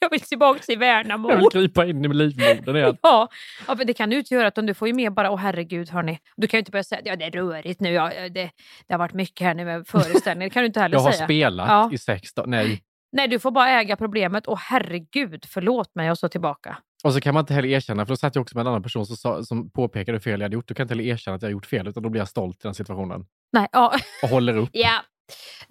[0.00, 1.30] Jag vill tillbaka till Värnamo.
[1.30, 2.96] jag vill krypa in i livmodern igen.
[3.02, 3.28] Ja,
[3.68, 4.48] ja men det kan du inte göra.
[4.48, 6.18] Utan du får ju mer bara, åh herregud hörni.
[6.36, 8.50] Du kan ju inte börja säga, ja det är rörigt nu, ja, det,
[8.86, 10.48] det har varit mycket här nu med föreställningar.
[10.50, 11.24] Det kan du inte heller Jag har säga.
[11.26, 11.90] spelat Ja.
[11.92, 12.46] i sex dagar.
[12.48, 12.82] Nej.
[13.12, 14.44] Nej, du får bara äga problemet.
[14.46, 16.78] Åh herregud, förlåt mig och så tillbaka.
[17.04, 18.82] Och så kan man inte heller erkänna, för då satt jag också med en annan
[18.82, 20.68] person som, sa, som påpekade hur fel jag hade gjort.
[20.68, 22.28] Då kan jag inte heller erkänna att jag har gjort fel, utan då blir jag
[22.28, 23.24] stolt i den situationen.
[23.52, 23.94] Nej, ja.
[24.22, 24.70] Och håller upp.
[24.72, 25.00] Ja.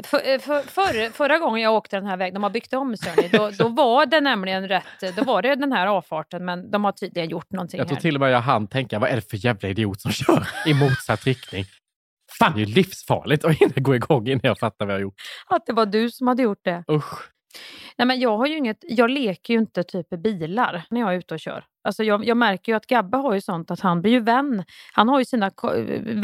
[0.04, 3.30] För, för, för, förra gången jag åkte den här vägen, de har byggt om Sörni,
[3.32, 6.92] då, då var det nämligen rätt, då var det den här avfarten men de har
[6.92, 9.46] tydligen gjort någonting Jag tror till och med jag hann tänka, vad är det för
[9.46, 11.66] jävla idiot som kör i motsatt riktning?
[12.40, 15.02] Fan, det är ju livsfarligt att hinna gå igång innan jag fattar vad jag har
[15.04, 15.22] gjort.
[15.48, 16.84] Att det var du som hade gjort det.
[16.92, 17.32] Usch.
[17.98, 21.18] Nej, men jag, har ju inget, jag leker ju inte typ bilar när jag är
[21.18, 21.64] ute och kör.
[21.84, 24.64] Alltså jag, jag märker ju att Gabbe har ju sånt att han blir ju vän.
[24.94, 25.74] Han har ju sina ko-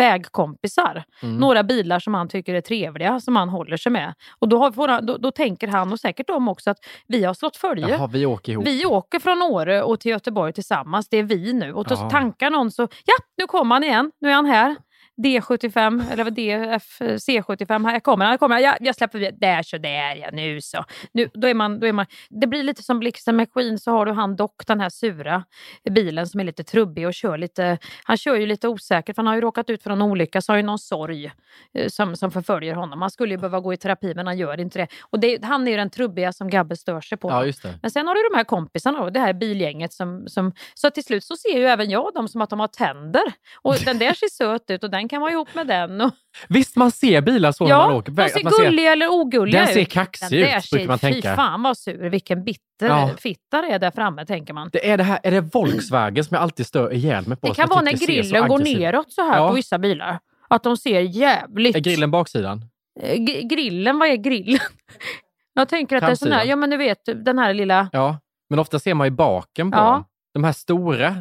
[0.07, 1.03] vägkompisar.
[1.23, 1.37] Mm.
[1.37, 4.13] Några bilar som han tycker är trevliga som han håller sig med.
[4.39, 7.57] Och då, har, då, då tänker han och säkert de också att vi har slått
[7.57, 7.89] följe.
[7.89, 8.67] Jaha, vi åker ihop.
[8.67, 11.09] Vi åker från Åre och till Göteborg tillsammans.
[11.09, 11.73] Det är vi nu.
[11.73, 14.11] Och då tankar någon så, ja nu kommer han igen.
[14.21, 14.75] Nu är han här.
[15.17, 18.31] D75 eller vad DF, C75, här kommer han.
[18.31, 18.63] Här kommer han.
[18.63, 19.31] Ja, jag släpper.
[19.31, 20.85] Där så där ja, nu så.
[21.11, 24.05] Nu, då är man, då är man, det blir lite som Blixten McQueen så har
[24.05, 25.43] du han dock den här sura
[25.89, 29.27] bilen som är lite trubbig och kör lite, han kör ju lite osäkert för han
[29.27, 31.31] har ju råkat ut för en olycka så har ju någon sorg
[31.73, 33.01] eh, som, som förföljer honom.
[33.01, 34.87] Han skulle ju behöva gå i terapi men han gör inte det.
[35.01, 37.29] Och det, han är ju den trubbiga som Gabbe stör sig på.
[37.29, 37.71] Ja.
[37.81, 40.53] Men sen har du de här kompisarna och det här bilgänget som, som...
[40.73, 43.23] Så till slut så ser ju även jag dem som att de har tänder.
[43.55, 46.01] Och den där ser söt ut och den kan vara ihop med den.
[46.01, 46.11] Och,
[46.49, 49.07] Visst, man ser bilar så när ja, man åker på de väg, ser gulliga eller
[49.09, 49.91] ogulliga Den ser ut.
[49.91, 51.31] kaxig den ut, brukar man tänka.
[51.31, 53.09] Fy fan vad sur, vilken bitter Ja.
[53.17, 54.69] fitta det är där framme tänker man.
[54.73, 57.47] Det är, det här, är det Volkswagen som jag alltid stör ihjäl mig på?
[57.47, 59.47] Det kan vara när grillen går neråt så här Ja.
[59.47, 60.19] på vissa bilar.
[60.49, 61.75] Att de ser jävligt...
[61.75, 62.65] Är grillen baksidan?
[63.01, 64.59] Eh, g- grillen, vad är grillen?
[65.53, 66.49] Jag tänker att det är sån här, Framsidan.
[66.49, 67.89] ja men du vet den här lilla...
[67.91, 69.83] Ja, men ofta ser man ju baken på Ja.
[69.91, 70.05] dem.
[70.33, 71.15] De här stora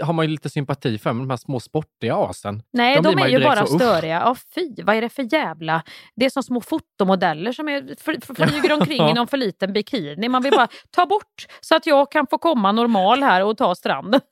[0.00, 2.62] har man ju lite sympati för, men de här små sportiga asen.
[2.72, 4.14] Nej, de, blir är ju bara så, störiga.
[4.24, 5.82] Ja, fy, vad är det för jävla...
[6.16, 10.28] Det är som små fotomodeller som är, fly- flyger omkring i någon för liten bikini.
[10.28, 13.74] Man vill bara ta bort så att jag kan få komma normal här och ta
[13.74, 14.20] stranden.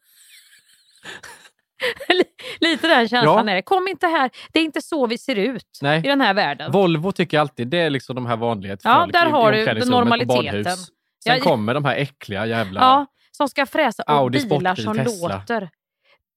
[2.60, 3.52] Lite den känslan Ja.
[3.52, 3.62] är det.
[3.62, 4.30] Kom inte här.
[4.52, 5.98] Det är inte så vi ser ut Nej.
[5.98, 6.72] i den här världen.
[6.72, 9.32] Volvo tycker jag alltid, det är liksom de här vanliga Ja, folk där i- i
[9.32, 10.76] har du normaliteten.
[11.24, 12.80] Sen Ja, kommer de här äckliga jävla...
[12.80, 13.06] Ja,
[13.38, 14.02] som ska fräsa.
[14.02, 15.28] Och Audi bilar sportbil, som Tesla.
[15.38, 15.70] låter.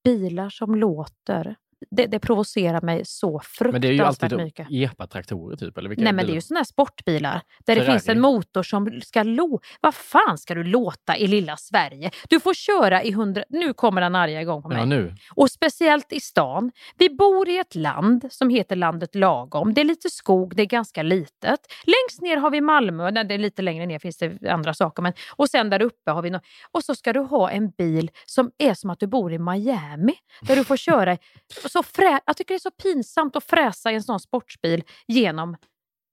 [0.04, 1.56] Bilar som låter.
[1.90, 4.66] Det, det provocerar mig så fruktansvärt men det är ju alltid mycket.
[4.70, 7.92] epa-traktorer typ, eller vilka Nej men det är ju såna här sportbilar där det Ferrari.
[7.92, 9.66] finns en motor som ska låta.
[9.80, 12.10] Vad fan ska du låta i lilla Sverige?
[12.28, 13.44] Du får köra i hundra...
[13.48, 14.78] Nu kommer den arga igång på mig.
[14.78, 15.14] Ja, nu.
[15.34, 16.70] Och speciellt i stan.
[16.98, 19.74] Vi bor i ett land som heter landet lagom.
[19.74, 21.60] Det är lite skog, det är ganska litet.
[21.84, 25.02] Längst ner har vi Malmö, nej, det är lite längre ner finns det andra saker.
[25.02, 26.40] Men, och sen där uppe har vi no
[26.72, 30.14] Och så ska du ha en bil som är som att du bor i Miami.
[30.40, 31.18] Där du får köra.
[31.72, 35.56] Så frä jag tycker det är så pinsamt att fräsa i en sån sportsbil genom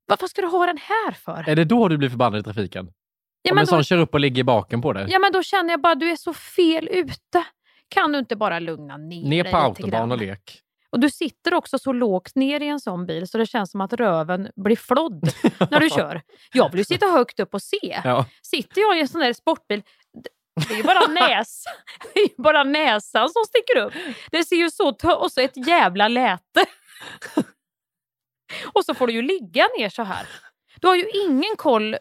[0.07, 1.49] Varför ska du ha den här för?
[1.49, 2.85] Är det då du blir förbannad i trafiken?
[3.41, 5.07] Ja, Om men en sån då- kör upp och ligger i baken på dig?
[5.09, 7.43] Ja, men då känner jag bara du är så fel ute.
[7.89, 10.61] Kan du inte bara lugna ner, Ner dig på lite autobahn och lek.
[10.91, 13.81] Och du sitter också så lågt ner i en sån bil så det känns som
[13.81, 15.29] att röven blir flodd
[15.71, 16.21] när du kör.
[16.53, 18.01] Jag vill ju sitta högt upp och se.
[18.03, 18.25] Ja.
[18.41, 19.81] Sitter jag i en sån där sportbil,
[20.67, 21.63] det är ju bara, näs,
[22.13, 23.93] det är ju bara näsan som sticker upp.
[24.31, 26.65] Det ser ju så och så ett jävla läte.
[28.73, 30.27] Och så får du ju ligga ner så här.
[30.81, 31.95] Du har ju ingen koll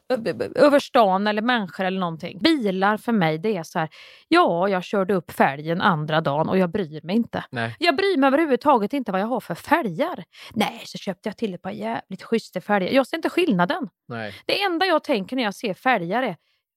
[0.55, 2.39] över stan eller människor eller någonting.
[2.39, 3.89] Bilar för mig, det är så här,
[4.29, 7.45] ja, jag körde upp fälgen andra dagen och jag bryr mig inte.
[7.51, 7.77] Nej.
[7.79, 10.25] Jag bryr mig överhuvudtaget inte vad jag har för fälgar.
[10.55, 12.91] Nej, så köpte jag till ett par jävligt schyssta fälgar.
[12.91, 13.89] Jag ser inte skillnaden.
[14.09, 14.35] Nej.
[14.47, 16.37] Det enda jag tänker när jag ser fälgar är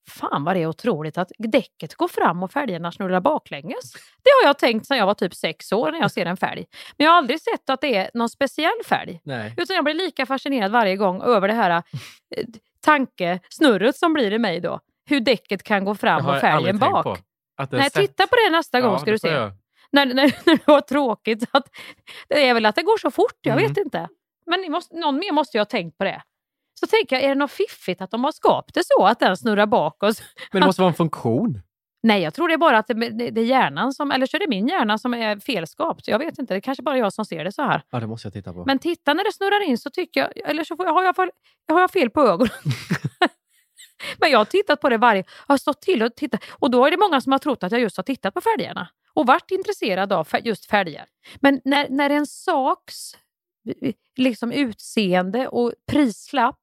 [0.09, 3.93] Fan vad det är otroligt att däcket går fram och fälgarna snurrar baklänges.
[3.93, 6.65] Det har jag tänkt sedan jag var typ sex år när jag ser en fälg.
[6.97, 9.21] Men jag har aldrig sett att det är någon speciell fälg.
[9.23, 9.53] Nej.
[9.57, 11.69] Utan jag blir lika fascinerad varje gång över det här
[12.35, 12.45] eh,
[12.81, 14.79] tankesnurret som blir i mig då.
[15.09, 17.03] Hur däcket kan gå fram och fälgen bak.
[17.03, 17.17] på.
[17.71, 19.27] Nej, sätt- titta på det nästa gång Ja, ska du se.
[19.29, 19.51] jag.
[19.91, 20.13] När, när,
[20.45, 21.43] när du har tråkigt.
[21.51, 21.67] Att,
[22.27, 23.67] det är väl att det går så fort, jag Mm.
[23.69, 24.07] vet inte.
[24.45, 26.21] Men måste, någon mer måste ju ha tänkt på det.
[26.82, 29.38] Så tänker jag, är det något fiffigt att de har skapat det så att den
[29.38, 30.23] snurrar bakåt?
[30.51, 31.61] Men det måste vara en funktion.
[32.03, 34.39] Nej, jag tror det är bara att det, det, är hjärnan som, eller så är
[34.39, 36.07] det min hjärna som är felskapt.
[36.07, 37.84] Jag vet inte, det är kanske bara jag som ser det så här.
[37.89, 38.65] Ja, det måste jag titta på.
[38.65, 41.15] Men titta när det snurrar in så tycker jag, eller så får jag, har, jag,
[41.15, 41.32] fel-
[41.71, 42.53] har jag fel på ögonen.
[44.19, 46.43] Men jag har tittat på det varje, har stått till och tittat.
[46.49, 48.89] Och då är det många som har trott att jag just har tittat på fälgarna
[49.13, 51.05] och varit intresserad av just fälgar.
[51.39, 52.95] Men när, när en saks
[54.18, 56.55] liksom utseende och prislapp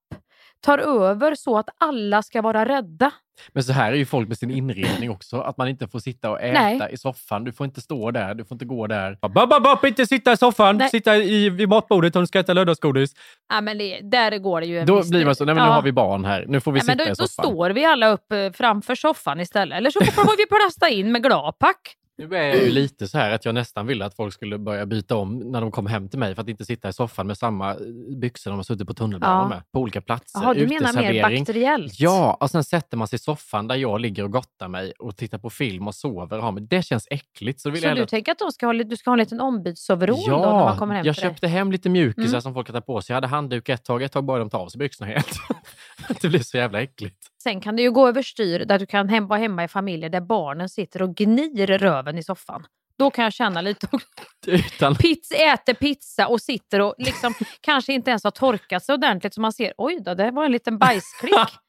[0.60, 3.10] tar över så att alla ska vara rädda.
[3.52, 5.40] Men så här är ju folk med sin inredning också.
[5.40, 6.88] Att man inte får sitta och äta Nej.
[6.92, 7.44] i soffan.
[7.44, 9.18] Du får inte stå där, du får inte gå där.
[9.20, 10.90] Bab, bab, bab, inte sitta i soffan, Nej.
[10.90, 13.14] sitta i, vid matbordet om du ska äta lördagsgodis.
[13.48, 15.68] Ja, men det, där går det ju en Då blir man så, nej men nu
[15.70, 15.74] Ja.
[15.74, 17.44] har vi barn här, nu får vi Ja, sitta då, i då soffan.
[17.46, 19.76] står vi alla upp eh, framför soffan istället.
[19.78, 21.94] Eller så får vi plasta in med glapack.
[22.18, 24.86] Nu är jag ju lite så här att jag nästan ville att folk skulle börja
[24.86, 27.38] byta om när de kom hem till mig för att inte sitta i soffan med
[27.38, 27.76] samma
[28.20, 29.48] byxor de har suttit på tunnelbanan Ja.
[29.48, 29.62] med.
[29.72, 30.40] På olika platser.
[30.42, 32.00] Jaha, du menar mer bakteriellt?
[32.00, 35.16] Ja, och sen sätter man sig i soffan där jag ligger och gottar mig och
[35.16, 36.62] tittar på film och sover och har mig.
[36.70, 37.60] Det känns äckligt.
[37.60, 39.18] Så, vill Så jag du hellre- tänker att de ska ha, du ska ha en
[39.18, 41.30] liten ombytsoverall då när man kommer hem jag till dig?
[41.30, 42.42] köpte hem lite mjukisar Mm.
[42.42, 43.12] som folk kan ta på sig.
[43.14, 45.28] Jag hade handduk ett tag, ett tag började de ta av sig byxorna helt.
[46.20, 47.16] det blir så jävla äckligt.
[47.42, 50.20] Sen kan det ju gå överstyr där du kan hem, vara hemma i familjer där
[50.20, 52.66] barnen sitter och gnir röven i soffan.
[52.98, 53.88] Då kan jag känna lite
[54.46, 54.94] Utan...
[54.94, 59.40] Pizza, äter pizza och sitter och liksom kanske inte ens har torkat sig ordentligt så
[59.40, 61.34] man ser oj då, det var en liten bajsklick.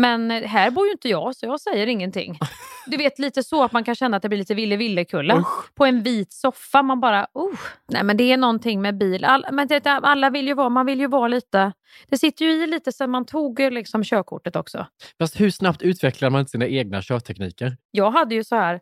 [0.00, 2.38] Men här bor ju inte jag så jag säger ingenting.
[2.88, 5.44] Du vet lite så att man kan känna att det blir lite ville villekulla
[5.74, 6.82] på en vit soffa.
[6.82, 7.54] Man bara, oh.
[7.88, 9.24] Nej men det är någonting med bil.
[9.24, 11.72] All, men det, alla vill ju vara, man vill ju vara lite,
[12.08, 14.86] det sitter ju i lite sen man tog liksom körkortet också.
[15.18, 17.76] Fast hur snabbt utvecklar man sina egna körtekniker?
[17.90, 18.80] Jag hade ju så här,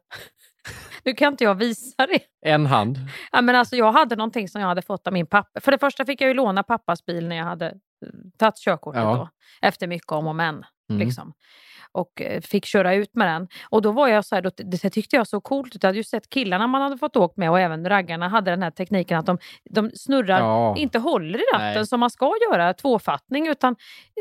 [1.05, 2.51] nu kan inte jag visa det.
[2.51, 2.99] En hand.
[3.33, 5.61] Ja, men alltså, jag hade någonting som jag hade fått av min pappa.
[5.61, 7.73] För det första fick jag ju låna pappas bil när jag hade eh,
[8.39, 9.15] tagit körkortet Ja.
[9.17, 9.29] då.
[9.69, 10.65] Efter mycket om och men.
[10.91, 11.07] Mm.
[11.07, 11.33] Liksom.
[11.93, 13.49] Och eh, fick köra ut med den.
[13.71, 15.83] Och då var jag så här, då, det tyckte jag så coolt ut.
[15.83, 18.63] Jag hade ju sett killarna man hade fått åkt med och även raggarna hade den
[18.63, 19.39] här tekniken att de,
[19.71, 20.77] de snurrar, Ja.
[20.77, 21.87] inte håller i ratten Nej.
[21.87, 23.77] som man ska göra, tvåfattning, utan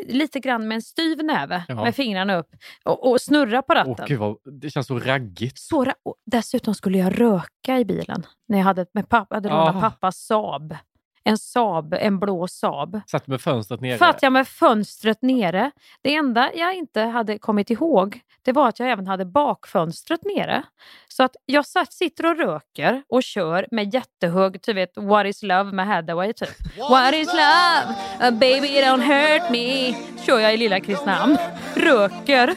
[0.07, 1.83] lite grann med en styv näve Ja.
[1.83, 2.49] med fingrarna upp
[2.83, 3.95] och, och snurra på ratten.
[3.99, 5.59] Åh, gud vad, det känns så raggigt.
[5.59, 5.85] Så
[6.25, 9.81] dessutom skulle jag röka i bilen när jag hade, med pappa, hade lånat Ah.
[9.81, 10.75] pappas Saab.
[11.23, 13.01] En Saab, en blå Saab.
[13.07, 13.97] Satt med fönstret nere.
[13.97, 15.71] Satt jag med fönstret nere.
[16.01, 20.63] Det enda jag inte hade kommit ihåg det var att jag även hade bakfönstret nere.
[21.07, 25.43] Så att jag satt, sitter och röker och kör med jättehög, du vet, What is
[25.43, 26.49] love med Hathaway typ.
[26.89, 27.95] What is love?
[28.19, 29.95] A baby don't hurt me.
[30.25, 31.37] Kör jag i lilla Kristinehamn.
[31.75, 32.55] Röker.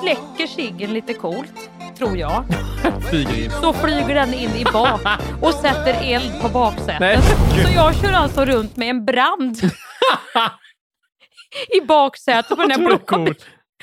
[0.00, 1.70] Släcker ciggen lite coolt,
[2.02, 2.44] tror jag.
[3.10, 3.50] Flyger in.
[3.50, 5.00] Så flyger den in i bak
[5.42, 7.24] och sätter eld på Nej, baksätet.
[7.54, 7.66] gud.
[7.66, 9.56] Så jag kör alltså runt med en brand
[11.82, 12.98] i baksätet på den här blå.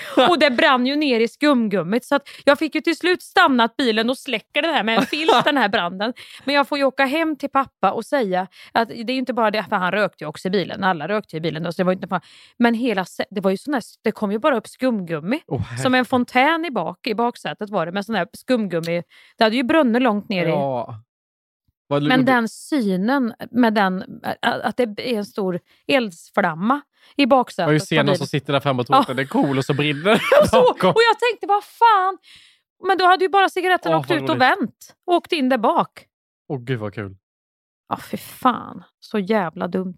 [0.30, 3.78] Och det brann ju ner i skumgummit så att jag fick ju till slut stannat
[3.78, 6.14] bilen och släcka den här med en filt, den här branden.
[6.46, 9.34] Men jag får ju åka hem till pappa och säga att det är ju inte
[9.34, 10.84] bara det, för han rökte ju också i bilen.
[10.84, 12.22] Alla rökte ju i bilen då, så det var inte bara,
[12.60, 15.42] Men hela, det var ju sån här, det kom ju bara upp skumgummi.
[15.48, 19.04] Åh, som en fontän i bak, i baksätet var det med sån här skumgummi.
[19.38, 20.50] Det hade ju brunnit långt ner i.
[20.50, 20.86] Ja.
[20.88, 21.09] Vad-
[21.90, 26.82] Men den synen med den, att det är en stor eldsflamma
[27.16, 27.62] i baksätet.
[27.62, 29.58] Jag har ju ser någon som sitter där framme och tror att den är cool
[29.58, 30.90] och så brinner och, så, bakom.
[30.90, 32.18] och jag tänkte, vad fan?
[32.88, 34.96] Men då hade ju bara cigaretten Åh, åkt ut och vänt.
[35.08, 36.06] Och åkt in där bak.
[36.50, 37.16] Åh gud vad kul.
[37.90, 38.84] Ja, fy fan.
[39.00, 39.98] Så jävla dumt.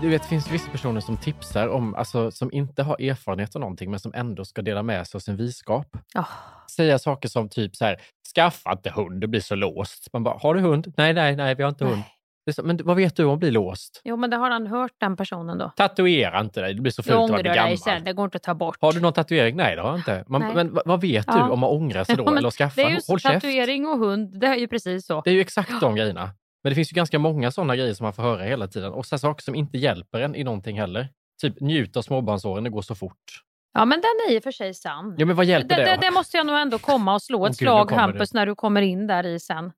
[0.00, 3.60] Du vet, det finns vissa personer som tipsar om, alltså som inte har erfarenhet av
[3.60, 5.86] någonting, men som ändå ska dela med sig av sin visskap.
[6.14, 6.28] Oh.
[6.76, 7.96] Säga saker som typ så här,
[8.34, 10.08] skaffa inte hund, det blir så låst.
[10.12, 10.92] Man bara, har du hund?
[10.96, 12.02] Nej, nej, nej, vi har inte hund.
[12.46, 14.00] Det är så, men vad vet du om att bli låst?
[14.04, 15.72] Jo, men det har han hört den personen då.
[15.76, 17.64] Tatuera inte dig, det blir så Du fult att vara gammal.
[17.68, 18.76] dig sen, det går inte att ta bort.
[18.80, 19.56] Har du någon tatuering?
[19.56, 20.24] Nej, det har jag inte.
[20.28, 20.54] Man, Nej.
[20.54, 21.50] men vad- vet du Ja.
[21.50, 22.24] om man ångrar sig då?
[22.26, 22.80] Ja, eller skaffa?
[22.80, 23.34] Det är ju Håll käft.
[23.34, 25.20] tatuering och hund, det är ju precis så.
[25.20, 26.30] Det är ju exakt de grejerna.
[26.62, 28.92] Men det finns ju ganska många sådana grejer som man får höra hela tiden.
[28.92, 31.08] Och så saker som inte hjälper en i någonting heller.
[31.40, 33.42] Typ njut av småbarnsåren, det går så fort.
[33.72, 35.14] Ja, men den är i och för sig sann.
[35.18, 35.90] Ja, men vad hjälper det, det?
[35.90, 38.38] det, det måste jag nog ändå komma och slå ett nu slag, Hampus, det.
[38.38, 39.72] när du kommer in där i sen.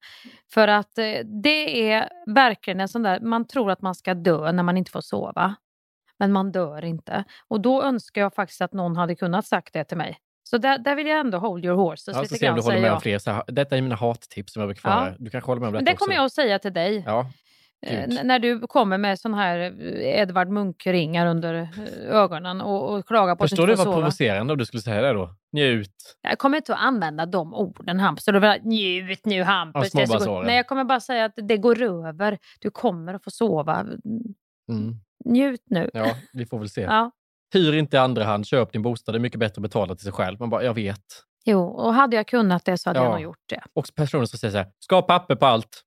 [0.53, 1.05] För att eh,
[1.43, 4.91] det är verkligen en sån där, man tror att man ska dö när man inte
[4.91, 5.55] får sova.
[6.19, 7.25] Men man dör inte.
[7.49, 10.19] Och då önskar jag faktiskt att någon hade kunnat sagt det till mig.
[10.51, 12.57] Så där, där vill jag ändå hold your horses Ja, så lite se om grann,
[12.57, 13.53] du håller med om fler.
[13.53, 15.15] Detta är mina hattips som jag brukar få Ja.
[15.19, 16.17] Du kanske håller med om Men detta det kommer också?
[16.21, 17.03] jag att säga till dig.
[17.07, 17.31] Ja.
[17.87, 18.21] Eh, Gud.
[18.25, 21.69] när du kommer med sån här eh, Edvard Munch-ringar under eh,
[22.17, 24.03] ögonen och, och klagar på Förstår att du du inte vad får sova.
[24.03, 25.35] provocerande om du skulle säga det då?
[25.53, 26.17] Njut.
[26.23, 28.25] Jag kommer inte att använda de orden Hampus.
[28.25, 29.93] Du vill, njut nu Hampus.
[29.93, 30.47] Det är så gott." småbarnsåren.
[30.47, 32.39] Nej, jag kommer bara säga att det går över.
[32.61, 33.81] Du kommer att få sova.
[33.81, 34.95] Mm.
[35.25, 35.91] Njut nu.
[35.93, 36.81] Ja, vi får väl se.
[36.81, 37.11] Ja.
[37.55, 39.15] Hyr inte i andra hand, köp din bostad.
[39.15, 40.41] Det är mycket bättre att betala till sig själv.
[40.41, 41.01] Man bara, jag vet.
[41.45, 43.05] Jo, och hade jag kunnat det så hade Ja.
[43.05, 43.61] jag nog gjort det.
[43.75, 45.83] Och personer som säger så här, ska ha papper på allt.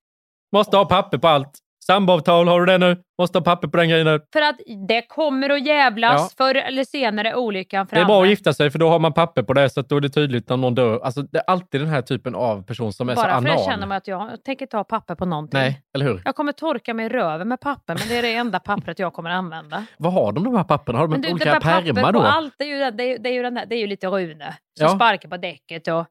[0.52, 1.58] Måste ha papper på allt.
[1.86, 2.96] Samboavtal, har du det nu?
[3.18, 4.20] Måste ha papper på den grejen nu.
[4.32, 4.56] För att
[4.88, 6.44] det kommer att jävlas Ja.
[6.44, 8.06] förr eller senare olyckan Det är framme.
[8.06, 10.00] bra att gifta sig för då har man papper på det så att då är
[10.00, 11.00] det tydligt när någon dör.
[11.04, 13.50] Alltså, det är alltid den här typen av person som är Bara så för anal.
[13.58, 15.60] jag känner mig att jag, jag tänker ta papper på någonting.
[15.60, 16.22] Nej, eller hur?
[16.24, 19.12] Jag kommer torka mig i röven med papper, men det är det enda pappret jag
[19.12, 19.86] kommer använda.
[19.98, 20.98] Vad har de de här papperna?
[20.98, 22.20] Har de du, olika pärmar då?
[22.22, 22.54] allt.
[22.58, 24.54] Det är ju, det är, det är ju, den där, det är ju lite Rune
[24.78, 24.88] som Ja.
[24.88, 25.88] sparkar på däcket.
[25.88, 26.06] Och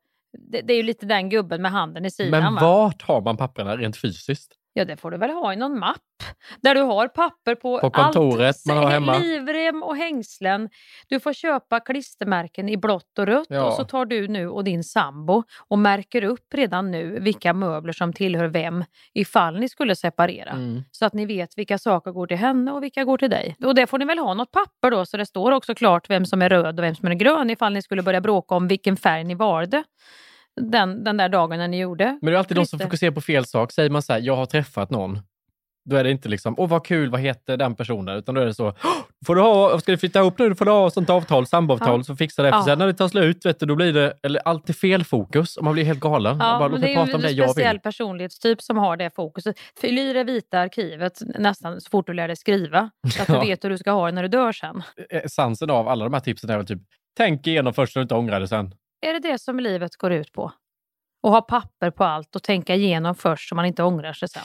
[0.52, 2.44] det, det är ju lite den gubben med handen i sidan.
[2.44, 2.62] Men va?
[2.62, 4.54] vart har man papperna rent fysiskt?
[4.74, 5.98] Ja, det får du väl ha i någon mapp.
[6.62, 8.66] Där du har papper på, På kontoret allt.
[8.66, 9.18] man har hemma.
[9.18, 10.70] Livrem och hängslen.
[11.08, 13.48] Du får köpa klistermärken i blått och rött.
[13.50, 13.64] Ja.
[13.66, 17.94] Och så tar du nu och din sambo och märker upp redan nu vilka möbler
[17.94, 20.52] som tillhör vem ifall ni skulle separera.
[20.52, 20.84] Mm.
[20.92, 23.56] Så att ni vet vilka saker går till henne och vilka går till dig.
[23.66, 26.26] Och det får ni väl ha något papper då så det står också klart vem
[26.26, 28.98] som är röd och vem som är grön ifall ni skulle börja bråka om vilken
[28.98, 29.84] färg ni valde.
[30.62, 32.06] Den, den där dagen när ni gjorde.
[32.22, 33.72] Men det är alltid de som fokuserar på fel sak.
[33.72, 35.20] Säger man så här, jag har träffat någon.
[35.89, 38.18] Då är det inte liksom, åh vad kul, vad heter den personen?
[38.18, 38.76] Utan då är det så, "Åh,
[39.26, 41.99] får du ha, ska du flytta ihop nu, då får du ha sånt avtal, samboavtal,
[41.99, 42.04] Ja.
[42.04, 42.49] så fixar det.
[42.51, 42.66] För Ja.
[42.66, 45.64] sen när det tar slut, vet du, då blir det, eller alltid fel fokus och
[45.64, 46.38] man blir helt galen.
[46.39, 49.56] Ja, bara, men det är ju en det speciell personlighetstyp som har det fokuset.
[49.82, 52.89] Fyll i det vita arkivet nästan så fort du lär dig skriva.
[53.16, 53.41] Så att du Ja.
[53.41, 54.84] vet hur du ska ha det när du dör sen.
[55.10, 56.82] Essensen av alla de här tipsen är väl typ,
[57.18, 58.74] tänk igenom först så du inte ångrar det sen.
[59.04, 60.51] Är det det som livet går ut på?
[61.24, 64.43] Och ha papper på allt och tänka igenom först så man inte ångrar sig sen.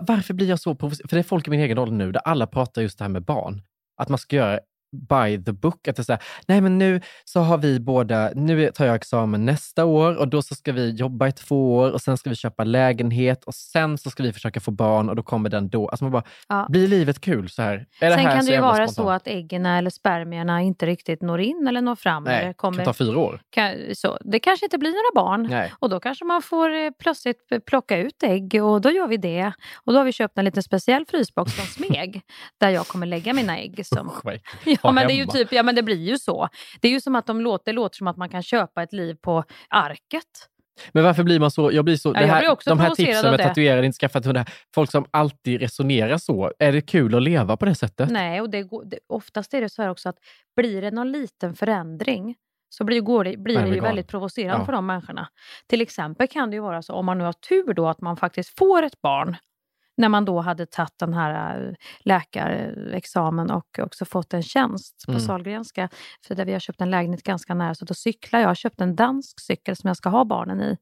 [0.00, 1.10] Varför blir jag så provocerad?
[1.10, 3.08] För det är folk i min egen ålder nu där alla pratar just det här
[3.08, 3.62] med barn.
[3.96, 4.60] Att man ska göra
[4.92, 5.88] by the book.
[5.88, 8.94] Att det är så här, nej men nu så har vi båda, nu tar jag
[8.96, 12.30] examen nästa år och då så ska vi jobba i två år och sen ska
[12.30, 15.68] vi köpa lägenhet och sen så ska vi försöka få barn och då kommer den
[15.68, 15.88] då.
[15.88, 16.66] Alltså man bara, Ja.
[16.70, 17.86] blir livet kul så här?
[18.00, 19.22] Är Sen här kan så det ju vara så spontant?
[19.22, 22.24] att äggen eller spermierna inte riktigt når in eller når fram.
[22.24, 23.40] Nej, eller kommer, kan ta fyra år.
[23.50, 25.46] kan, så, det kanske inte blir några barn.
[25.50, 25.72] Nej.
[25.78, 29.52] Och då kanske man får eh, plötsligt plocka ut ägg och då gör vi det.
[29.84, 32.20] Och då har vi köpt en liten speciell frysbox från Smeg
[32.60, 33.86] där jag kommer lägga mina ägg.
[33.86, 34.10] Som...
[34.82, 36.48] Ja, men det är ju typ, ja men det blir ju så.
[36.80, 38.92] Det är ju som att de låter, det låter som att man kan köpa ett
[38.92, 40.48] liv på arket.
[40.92, 41.72] Men varför blir man så?
[41.72, 44.24] Jag blir så Ja, jag här, blir också de här tipsen med tatuerade, inte skaffat
[44.24, 46.52] hund, det här, folk som alltid resonerar så.
[46.58, 48.10] Är det kul att leva på det sättet?
[48.10, 48.68] Nej, och det,
[49.08, 50.16] oftast är det så här också att
[50.56, 52.34] blir det någon liten förändring
[52.68, 54.64] så blir, går det, blir Nej, det ju väldigt provocerande Ja.
[54.64, 55.28] för de människorna.
[55.66, 58.16] Till exempel kan det ju vara så, om man nu har tur då, att man
[58.16, 59.36] faktiskt får ett barn
[59.98, 65.12] när man då hade tagit den här äh, läkarexamen och också fått en tjänst på
[65.12, 65.20] Mm.
[65.20, 65.88] Sahlgrenska.
[66.26, 68.44] För där vi har köpt en lägenhet ganska nära, så då cyklar jag.
[68.44, 70.76] Jag har köpt en dansk cykel som jag ska ha barnen i.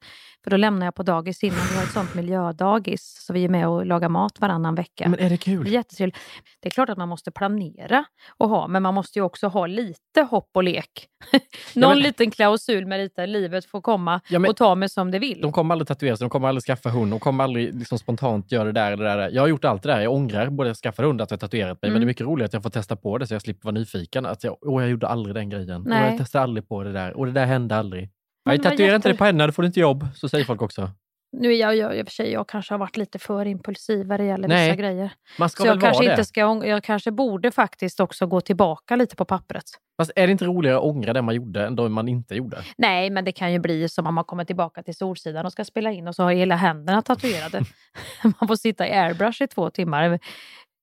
[0.44, 1.58] För då lämnar jag på dagis innan.
[1.70, 5.08] Vi har ett sånt miljödagis, så vi är med och lagar mat varannan vecka.
[5.08, 5.64] Men är det kul?
[5.70, 6.12] Det är.
[6.60, 8.04] Det är klart att man måste planera
[8.36, 11.06] och ha, men man måste ju också ha lite hopp och lek.
[11.74, 15.10] Någon men- liten klausul med lite livet får komma Ja, men- och ta mig som
[15.10, 15.40] det vill.
[15.40, 18.52] De kommer aldrig tatuera sig, de kommer aldrig skaffa hund, de kommer aldrig liksom spontant
[18.52, 19.30] göra det där eller det där.
[19.30, 20.00] Jag har gjort allt det där.
[20.00, 21.78] Jag ångrar både att skaffa hund och att jag tatuerat mig.
[21.82, 22.00] Men Mm.
[22.00, 24.26] det är mycket roligt att jag får testa på det så jag slipper vara nyfiken.
[24.26, 25.70] Att jag, åh, jag gjorde aldrig den grejen.
[25.82, 26.08] Åh, Nej.
[26.10, 27.16] jag testade aldrig på det där.
[27.16, 28.02] Och det där hände aldrig.
[28.02, 28.10] Men
[28.44, 30.06] Nej, tatuera inte jätte- det på henne, då får du inte jobb.
[30.14, 30.90] Så säger folk också.
[31.32, 34.06] Nu är jag, jag, i och för sig, jag kanske har varit lite för impulsiv
[34.06, 35.10] vad det gäller Nej, vissa grejer.
[35.38, 39.16] man ska så jag kanske inte ska, jag kanske borde faktiskt också gå tillbaka lite
[39.16, 39.64] på pappret.
[39.96, 42.62] Fast är det inte roligare att ångra det man gjorde än det man inte gjorde?
[42.78, 45.64] Nej, men det kan ju bli som om man kommer tillbaka till Solsidan och ska
[45.64, 47.62] spela in och så har hela händerna tatuerade.
[48.22, 50.18] man får sitta i airbrush i två timmar.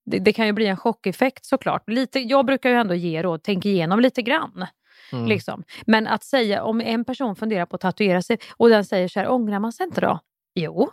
[0.05, 1.89] det, det kan ju bli en chockeffekt såklart.
[1.89, 4.65] Lite, jag brukar ju ändå ge råd, tänk igenom lite grann.
[5.13, 5.25] Mm.
[5.25, 5.63] Liksom.
[5.85, 9.19] Men att säga, om en person funderar på att tatuera sig och den säger så
[9.19, 10.19] här, ångrar man sig inte då?
[10.55, 10.91] Jo,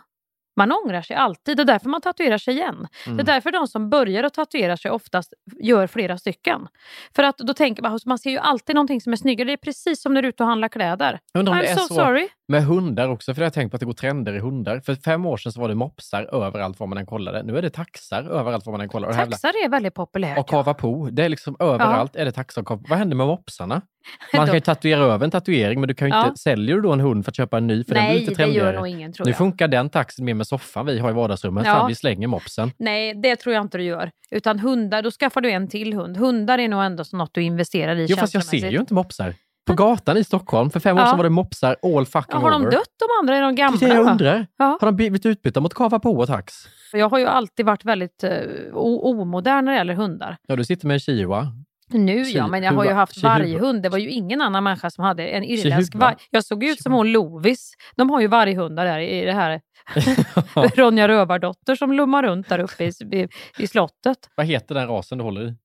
[0.57, 1.57] man ångrar sig alltid.
[1.57, 2.87] Det är därför man tatuerar sig igen.
[3.05, 3.17] Mm.
[3.17, 6.67] Det är därför de som börjar att tatuera sig oftast gör flera stycken.
[7.15, 9.47] För att då tänker man, man ser ju alltid någonting som är snyggare.
[9.47, 11.19] Det är precis som när du är ute och handlar kläder.
[11.33, 12.27] Undrar om I'm det är so så sorry.
[12.47, 14.79] med hundar också, för jag har tänkt på att det går trender i hundar.
[14.79, 17.43] För fem år sedan så var det mopsar överallt var man än kollade.
[17.43, 19.13] Nu är det taxar överallt var man än kollar.
[19.13, 20.39] Taxar är väldigt populärt.
[20.39, 21.09] Och kava på.
[21.11, 22.81] Det är liksom överallt är det taxar och kava.
[22.89, 23.81] Vad händer med mopsarna?
[24.33, 26.27] Man kan ju tatuera över en tatuering, men du kan ju inte...
[26.27, 26.35] Ja.
[26.35, 27.83] Säljer du då en hund för att köpa en ny?
[27.83, 28.75] För den blir Nej, lite det gör trendigare.
[28.77, 29.37] nog ingen, tror Nu jag.
[29.37, 31.65] funkar den taxen mer med soffan vi har i vardagsrummet.
[31.65, 31.73] Ja.
[31.73, 32.71] Fan, vi slänger mopsen.
[32.77, 34.11] Nej, det tror jag inte du gör.
[34.31, 36.17] Utan hundar, då skaffar du en till hund.
[36.17, 38.93] Hundar är nog ändå så något du investerar i Jo, fast jag ser ju inte
[38.93, 39.33] mopsar.
[39.67, 41.07] På gatan i Stockholm, för fem år Ja.
[41.07, 42.71] sedan var det mopsar all Ja, fucking har de over.
[42.71, 43.37] dött de andra?
[43.37, 43.77] Är de gamla?
[43.79, 44.47] Det är det jag undrar.
[44.57, 44.77] Ja.
[44.81, 46.53] Har de blivit utbytta mot kava på och tax?
[46.93, 50.37] Jag har ju alltid varit väldigt uh, omodern när det gäller hundar.
[50.47, 51.47] Ja, du sitter med en chihuahua.
[51.93, 53.83] Nu ja, men jag har ju haft varghund.
[53.83, 56.15] Det var ju ingen annan människa som hade en irländsk varg.
[56.29, 57.73] Jag såg ut som hon Lovis.
[57.95, 59.61] De har ju varghundar där i det här
[60.75, 63.27] Ronja Rövardotter som lummar runt där uppe i, i,
[63.57, 64.29] i slottet.
[64.35, 65.55] Vad heter den rasen du håller i?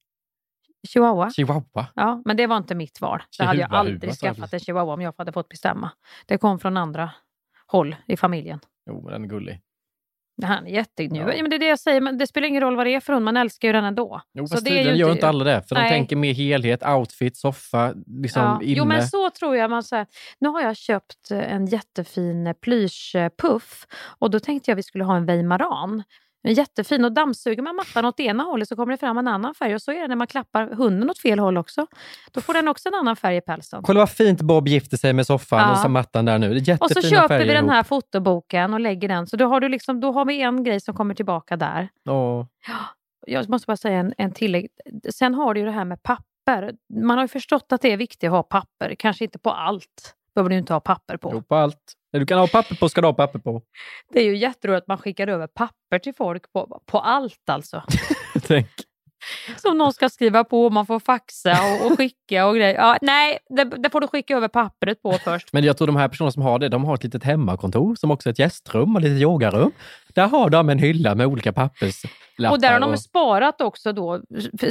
[0.89, 1.31] Chihuahua.
[1.31, 1.87] Chihuahua.
[1.95, 3.22] Ja, men det var inte mitt val.
[3.39, 5.91] Det hade jag aldrig skaffat en chihuahua om jag hade fått bestämma.
[6.27, 7.11] Det kom från andra
[7.66, 8.61] håll i familjen.
[8.87, 9.61] Jo, men den är gullig.
[10.43, 11.18] Han är jättegnu.
[11.18, 11.26] Ja.
[11.26, 13.12] men det är det jag säger, men det spelar ingen roll vad det är för
[13.12, 14.20] hund, man älskar ju den ändå.
[14.34, 15.62] Jo, Så fast det är ju gör inte alla det.
[15.68, 15.91] För de Nej.
[15.91, 18.62] tänker mer helhet, outfit, soffa, liksom Ja.
[18.62, 18.72] inne.
[18.78, 19.70] Jo men så tror jag.
[19.70, 20.07] Man så här,
[20.39, 23.87] nu har jag köpt eh, en jättefin plyschpuff
[24.18, 26.03] och då tänkte jag vi skulle ha en Weimaran.
[26.47, 29.55] En jättefin och dammsuger man mattan åt ena hållet så kommer det fram en annan
[29.55, 31.86] färg och så är det när man klappar hunden åt fel håll också.
[32.32, 33.82] Då får den också en annan färg i pälsen.
[33.82, 35.72] Kolla vad fint Bob gifter sig med soffan Ja.
[35.72, 36.47] och så mattan där nu.
[36.47, 37.70] Är Och jättefina så köper vi den ihop.
[37.70, 39.26] här fotoboken och lägger den.
[39.26, 41.88] Så då har, du liksom, då har vi en grej som kommer tillbaka där.
[42.09, 42.44] Åh.
[43.26, 44.68] Jag måste bara säga en, en tillägg.
[45.14, 46.72] Sen har du ju det här med papper.
[46.94, 48.94] Man har ju förstått att det är viktigt att ha papper.
[48.99, 51.30] Kanske inte på allt behöver du inte ha papper på.
[51.34, 51.92] Jo, på allt.
[52.19, 53.62] Du kan ha papper på ska du ha papper på.
[54.12, 57.83] Det är ju jätteroligt att man skickar över papper till folk på, på allt alltså.
[58.43, 58.69] Tänk.
[59.57, 62.75] Som någon ska skriva på och man får faxa och, och skicka och grejer.
[62.75, 65.53] Ja, nej, det, det får du skicka över pappret på först.
[65.53, 68.11] Men jag tror de här personerna som har det, de har ett litet hemmakontor som
[68.11, 69.73] också är ett gästrum och ett litet yogarum.
[70.17, 72.51] Där har de en hylla med olika papperslappar.
[72.51, 74.21] Och där har de sparat också då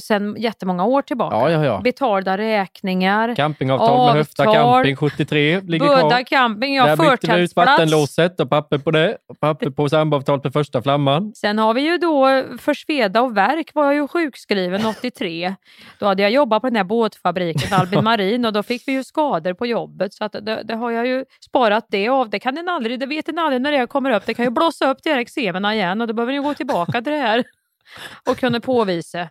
[0.04, 1.36] sen jättemånga år tillbaka.
[1.36, 1.82] Ja, ja, ja.
[1.84, 3.36] Betalda räkningar.
[3.36, 6.24] Campingavtal med Höfta avtal, camping 73 ligger Böda kvar.
[6.24, 9.18] camping, ja Där bytte vi ut vattenlåset och papper på det.
[9.30, 11.34] Och papper på samboavtalet med första flamman.
[11.36, 15.56] Sen har vi ju då för Sveda och Verk var jag ju sjukskriven 83.
[16.00, 19.04] Då hade jag jobbat på den här båtfabriken, Albin Marin, och då fick vi ju
[19.04, 20.14] skador på jobbet.
[20.14, 22.30] Så att det, det har jag ju sparat det av.
[22.30, 24.26] Det kan en aldrig, det vet en aldrig när det kommer upp.
[24.26, 27.02] Det kan ju blossa upp de här eksemerna igen och då behöver ni gå tillbaka
[27.02, 27.44] till det här
[28.30, 29.30] och kunna påvisa.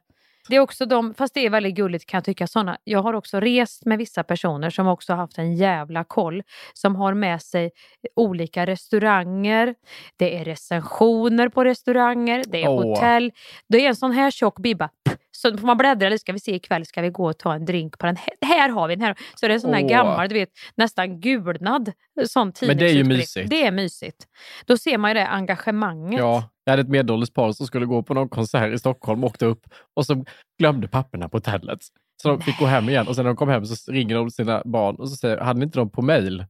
[0.49, 2.79] Det är också de, fast det är väldigt gulligt kan jag tycka, såna.
[2.85, 6.43] Jag har också rest med vissa personer som också har haft en jävla koll.
[6.75, 7.71] Som har med sig
[8.17, 9.75] olika restauranger,
[10.17, 12.83] det är recensioner på restauranger, det är Åh.
[12.83, 13.33] hotell.
[13.69, 14.91] Det är en sån här tjock bibba.
[15.37, 17.64] Så får man bläddra, eller ska vi se ikväll, ska vi gå och ta en
[17.64, 18.16] drink på den?
[18.16, 19.14] Här, här har vi den här.
[19.35, 19.89] Så det är en sån här Åh.
[19.89, 21.93] gammal, du vet, nästan gulnad
[22.26, 23.51] sån Men det är ju mysigt.
[23.51, 24.26] Det är mysigt.
[24.66, 26.18] Då ser man ju det engagemanget.
[26.18, 29.47] Ja, jag hade ett medelålders par som skulle gå på någon konsert i Stockholm, åkte
[29.47, 29.66] upp
[29.97, 30.24] och så
[30.59, 31.78] glömde papperna på hotellet.
[32.22, 34.30] Så de fick gå hem igen och sen när de kom hem så ringer de
[34.30, 36.45] sina barn och så säger hade ni inte dem på mail?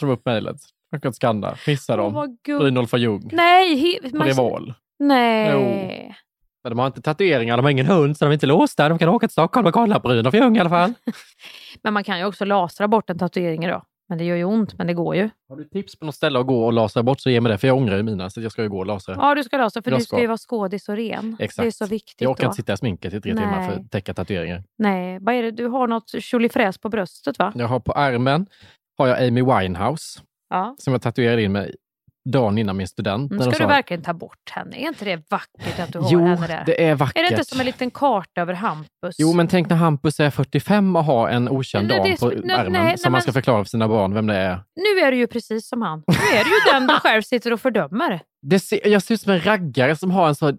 [0.00, 0.56] Så de upp mejlet.
[0.90, 2.36] De kan skanna, missa dem.
[2.44, 3.76] Brynolf och Ljung Nej!
[3.76, 4.74] he- på man- Revol.
[4.98, 6.16] Nej.
[6.64, 8.88] Men de har inte tatueringar, de har ingen hund, så de är inte låsta.
[8.88, 10.92] De kan åka till Stockholm och kolla och Ljung i alla fall.
[11.82, 13.84] Men man kan ju också lasra bort en tatuering idag.
[14.08, 15.30] Men det gör ju ont, men det går ju.
[15.48, 17.58] Har du tips på något ställe att gå och lasra bort så ge mig det,
[17.58, 19.14] för jag ångrar ju mina, så jag ska ju gå och lasra.
[19.18, 21.36] Ja, du ska lasra, för Jag du ska ju vara skådis och ren.
[21.38, 21.62] Exakt.
[21.64, 22.46] Det är så viktigt Jag orkar då.
[22.46, 24.62] inte sitta i sminket i tre timmar för att täcka tatueringar.
[24.78, 25.50] Nej, vad är det?
[25.50, 27.52] Du har något tjolifräs på bröstet va?
[27.54, 28.46] Jag har på armen
[28.98, 30.74] har jag Amy Winehouse Ja.
[30.78, 31.74] som jag tatuerade in mig
[32.30, 33.30] dagen innan min student.
[33.32, 34.76] Mm, de ska du sa- verkligen ta bort henne?
[34.76, 36.62] Är inte det vackert att du har Jo, henne där?
[36.66, 37.16] det är vackert.
[37.18, 39.16] Är det inte som en liten karta över Hampus?
[39.18, 42.98] Jo, men tänk när Hampus är 45 och har en okänd dam på armen nej,
[42.98, 44.62] som man ska förklara för sina barn vem det är.
[44.76, 46.02] Nu är du ju precis som han.
[46.06, 48.20] Nu är du ju den du själv sitter och fördömer.
[48.42, 50.52] Det ser, jag ser ut som en raggare som har en så...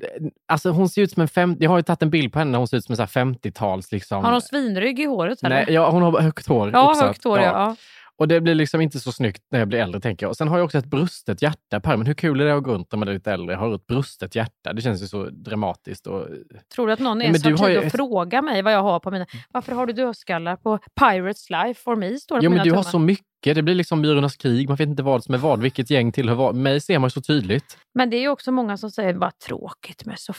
[0.52, 2.52] Alltså hon ser ut som en fem, Jag har ju tagit en bild på henne
[2.52, 3.92] när hon ser ut som en så här 50-tals...
[3.92, 4.24] Liksom.
[4.24, 5.56] Har hon svinrygg i håret eller?
[5.56, 6.70] Nej, ja, hon har högt hår.
[6.74, 7.08] Ja, uppsatt.
[7.08, 7.46] högt hår ja.
[7.46, 7.76] ja.
[8.18, 10.30] Och det blir liksom inte så snyggt när jag blir äldre, tänker jag.
[10.30, 12.08] Och sen har jag också ett brustet hjärta på armen.
[12.08, 13.56] Hur kul är det att gå runt när man är lite äldre?
[13.56, 14.74] Har ett brustet hjärta.
[14.74, 16.08] Det känns ju så dramatiskt.
[16.08, 16.28] Och...
[16.76, 18.74] Tror du att någon ens men har du har tid att ett- fråga mig vad
[18.74, 19.26] jag har på mina...
[19.52, 22.18] Varför har du dödskallar på Pirates Life for me?
[22.18, 22.92] Står det Jo, men du har tummar.
[22.92, 23.56] så mycket.
[23.56, 24.68] Det blir liksom Myrornas krig.
[24.70, 25.62] Man vet inte vad som är vad.
[25.62, 26.56] Vilket gäng tillhör vad.
[26.56, 27.78] Mig ser man så tydligt.
[27.94, 30.34] Men det är ju också många som säger bara tråkigt med så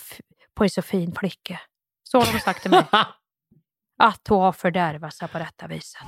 [0.55, 1.61] på en så fin flicka.
[2.05, 2.85] Så har de sagt till mig.
[4.03, 6.03] Att hon har fördärvat sig på detta viset.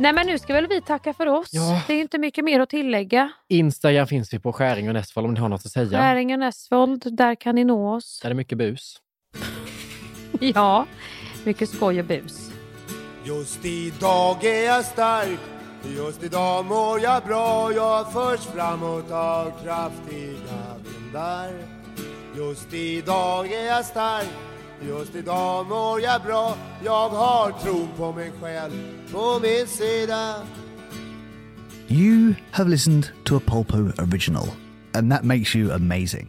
[0.00, 1.48] Nej men nu ska väl vi tacka för oss.
[1.52, 1.82] Ja.
[1.86, 3.32] Det är inte mycket mer att tillägga.
[3.48, 5.98] Instagram finns vi på Skäring och Näsvold om ni har något att säga.
[5.98, 8.20] Skäringen Esvold, där kan ni nå oss.
[8.22, 8.96] Där är det mycket bus.
[10.40, 10.86] Ja,
[11.44, 12.50] mycket skoj och bus.
[13.24, 15.38] Just idag är jag stark
[15.96, 21.50] Just idag mår jag bra Jag förs framåt av kraftiga vindar
[22.36, 24.49] Just idag är jag stark
[24.88, 27.52] Just idag mår jag bra Jag har
[27.96, 28.72] på mig själv
[29.12, 30.34] på min sida
[31.88, 34.48] You have listened to a Polpo original,
[34.94, 36.28] and that makes you amazing.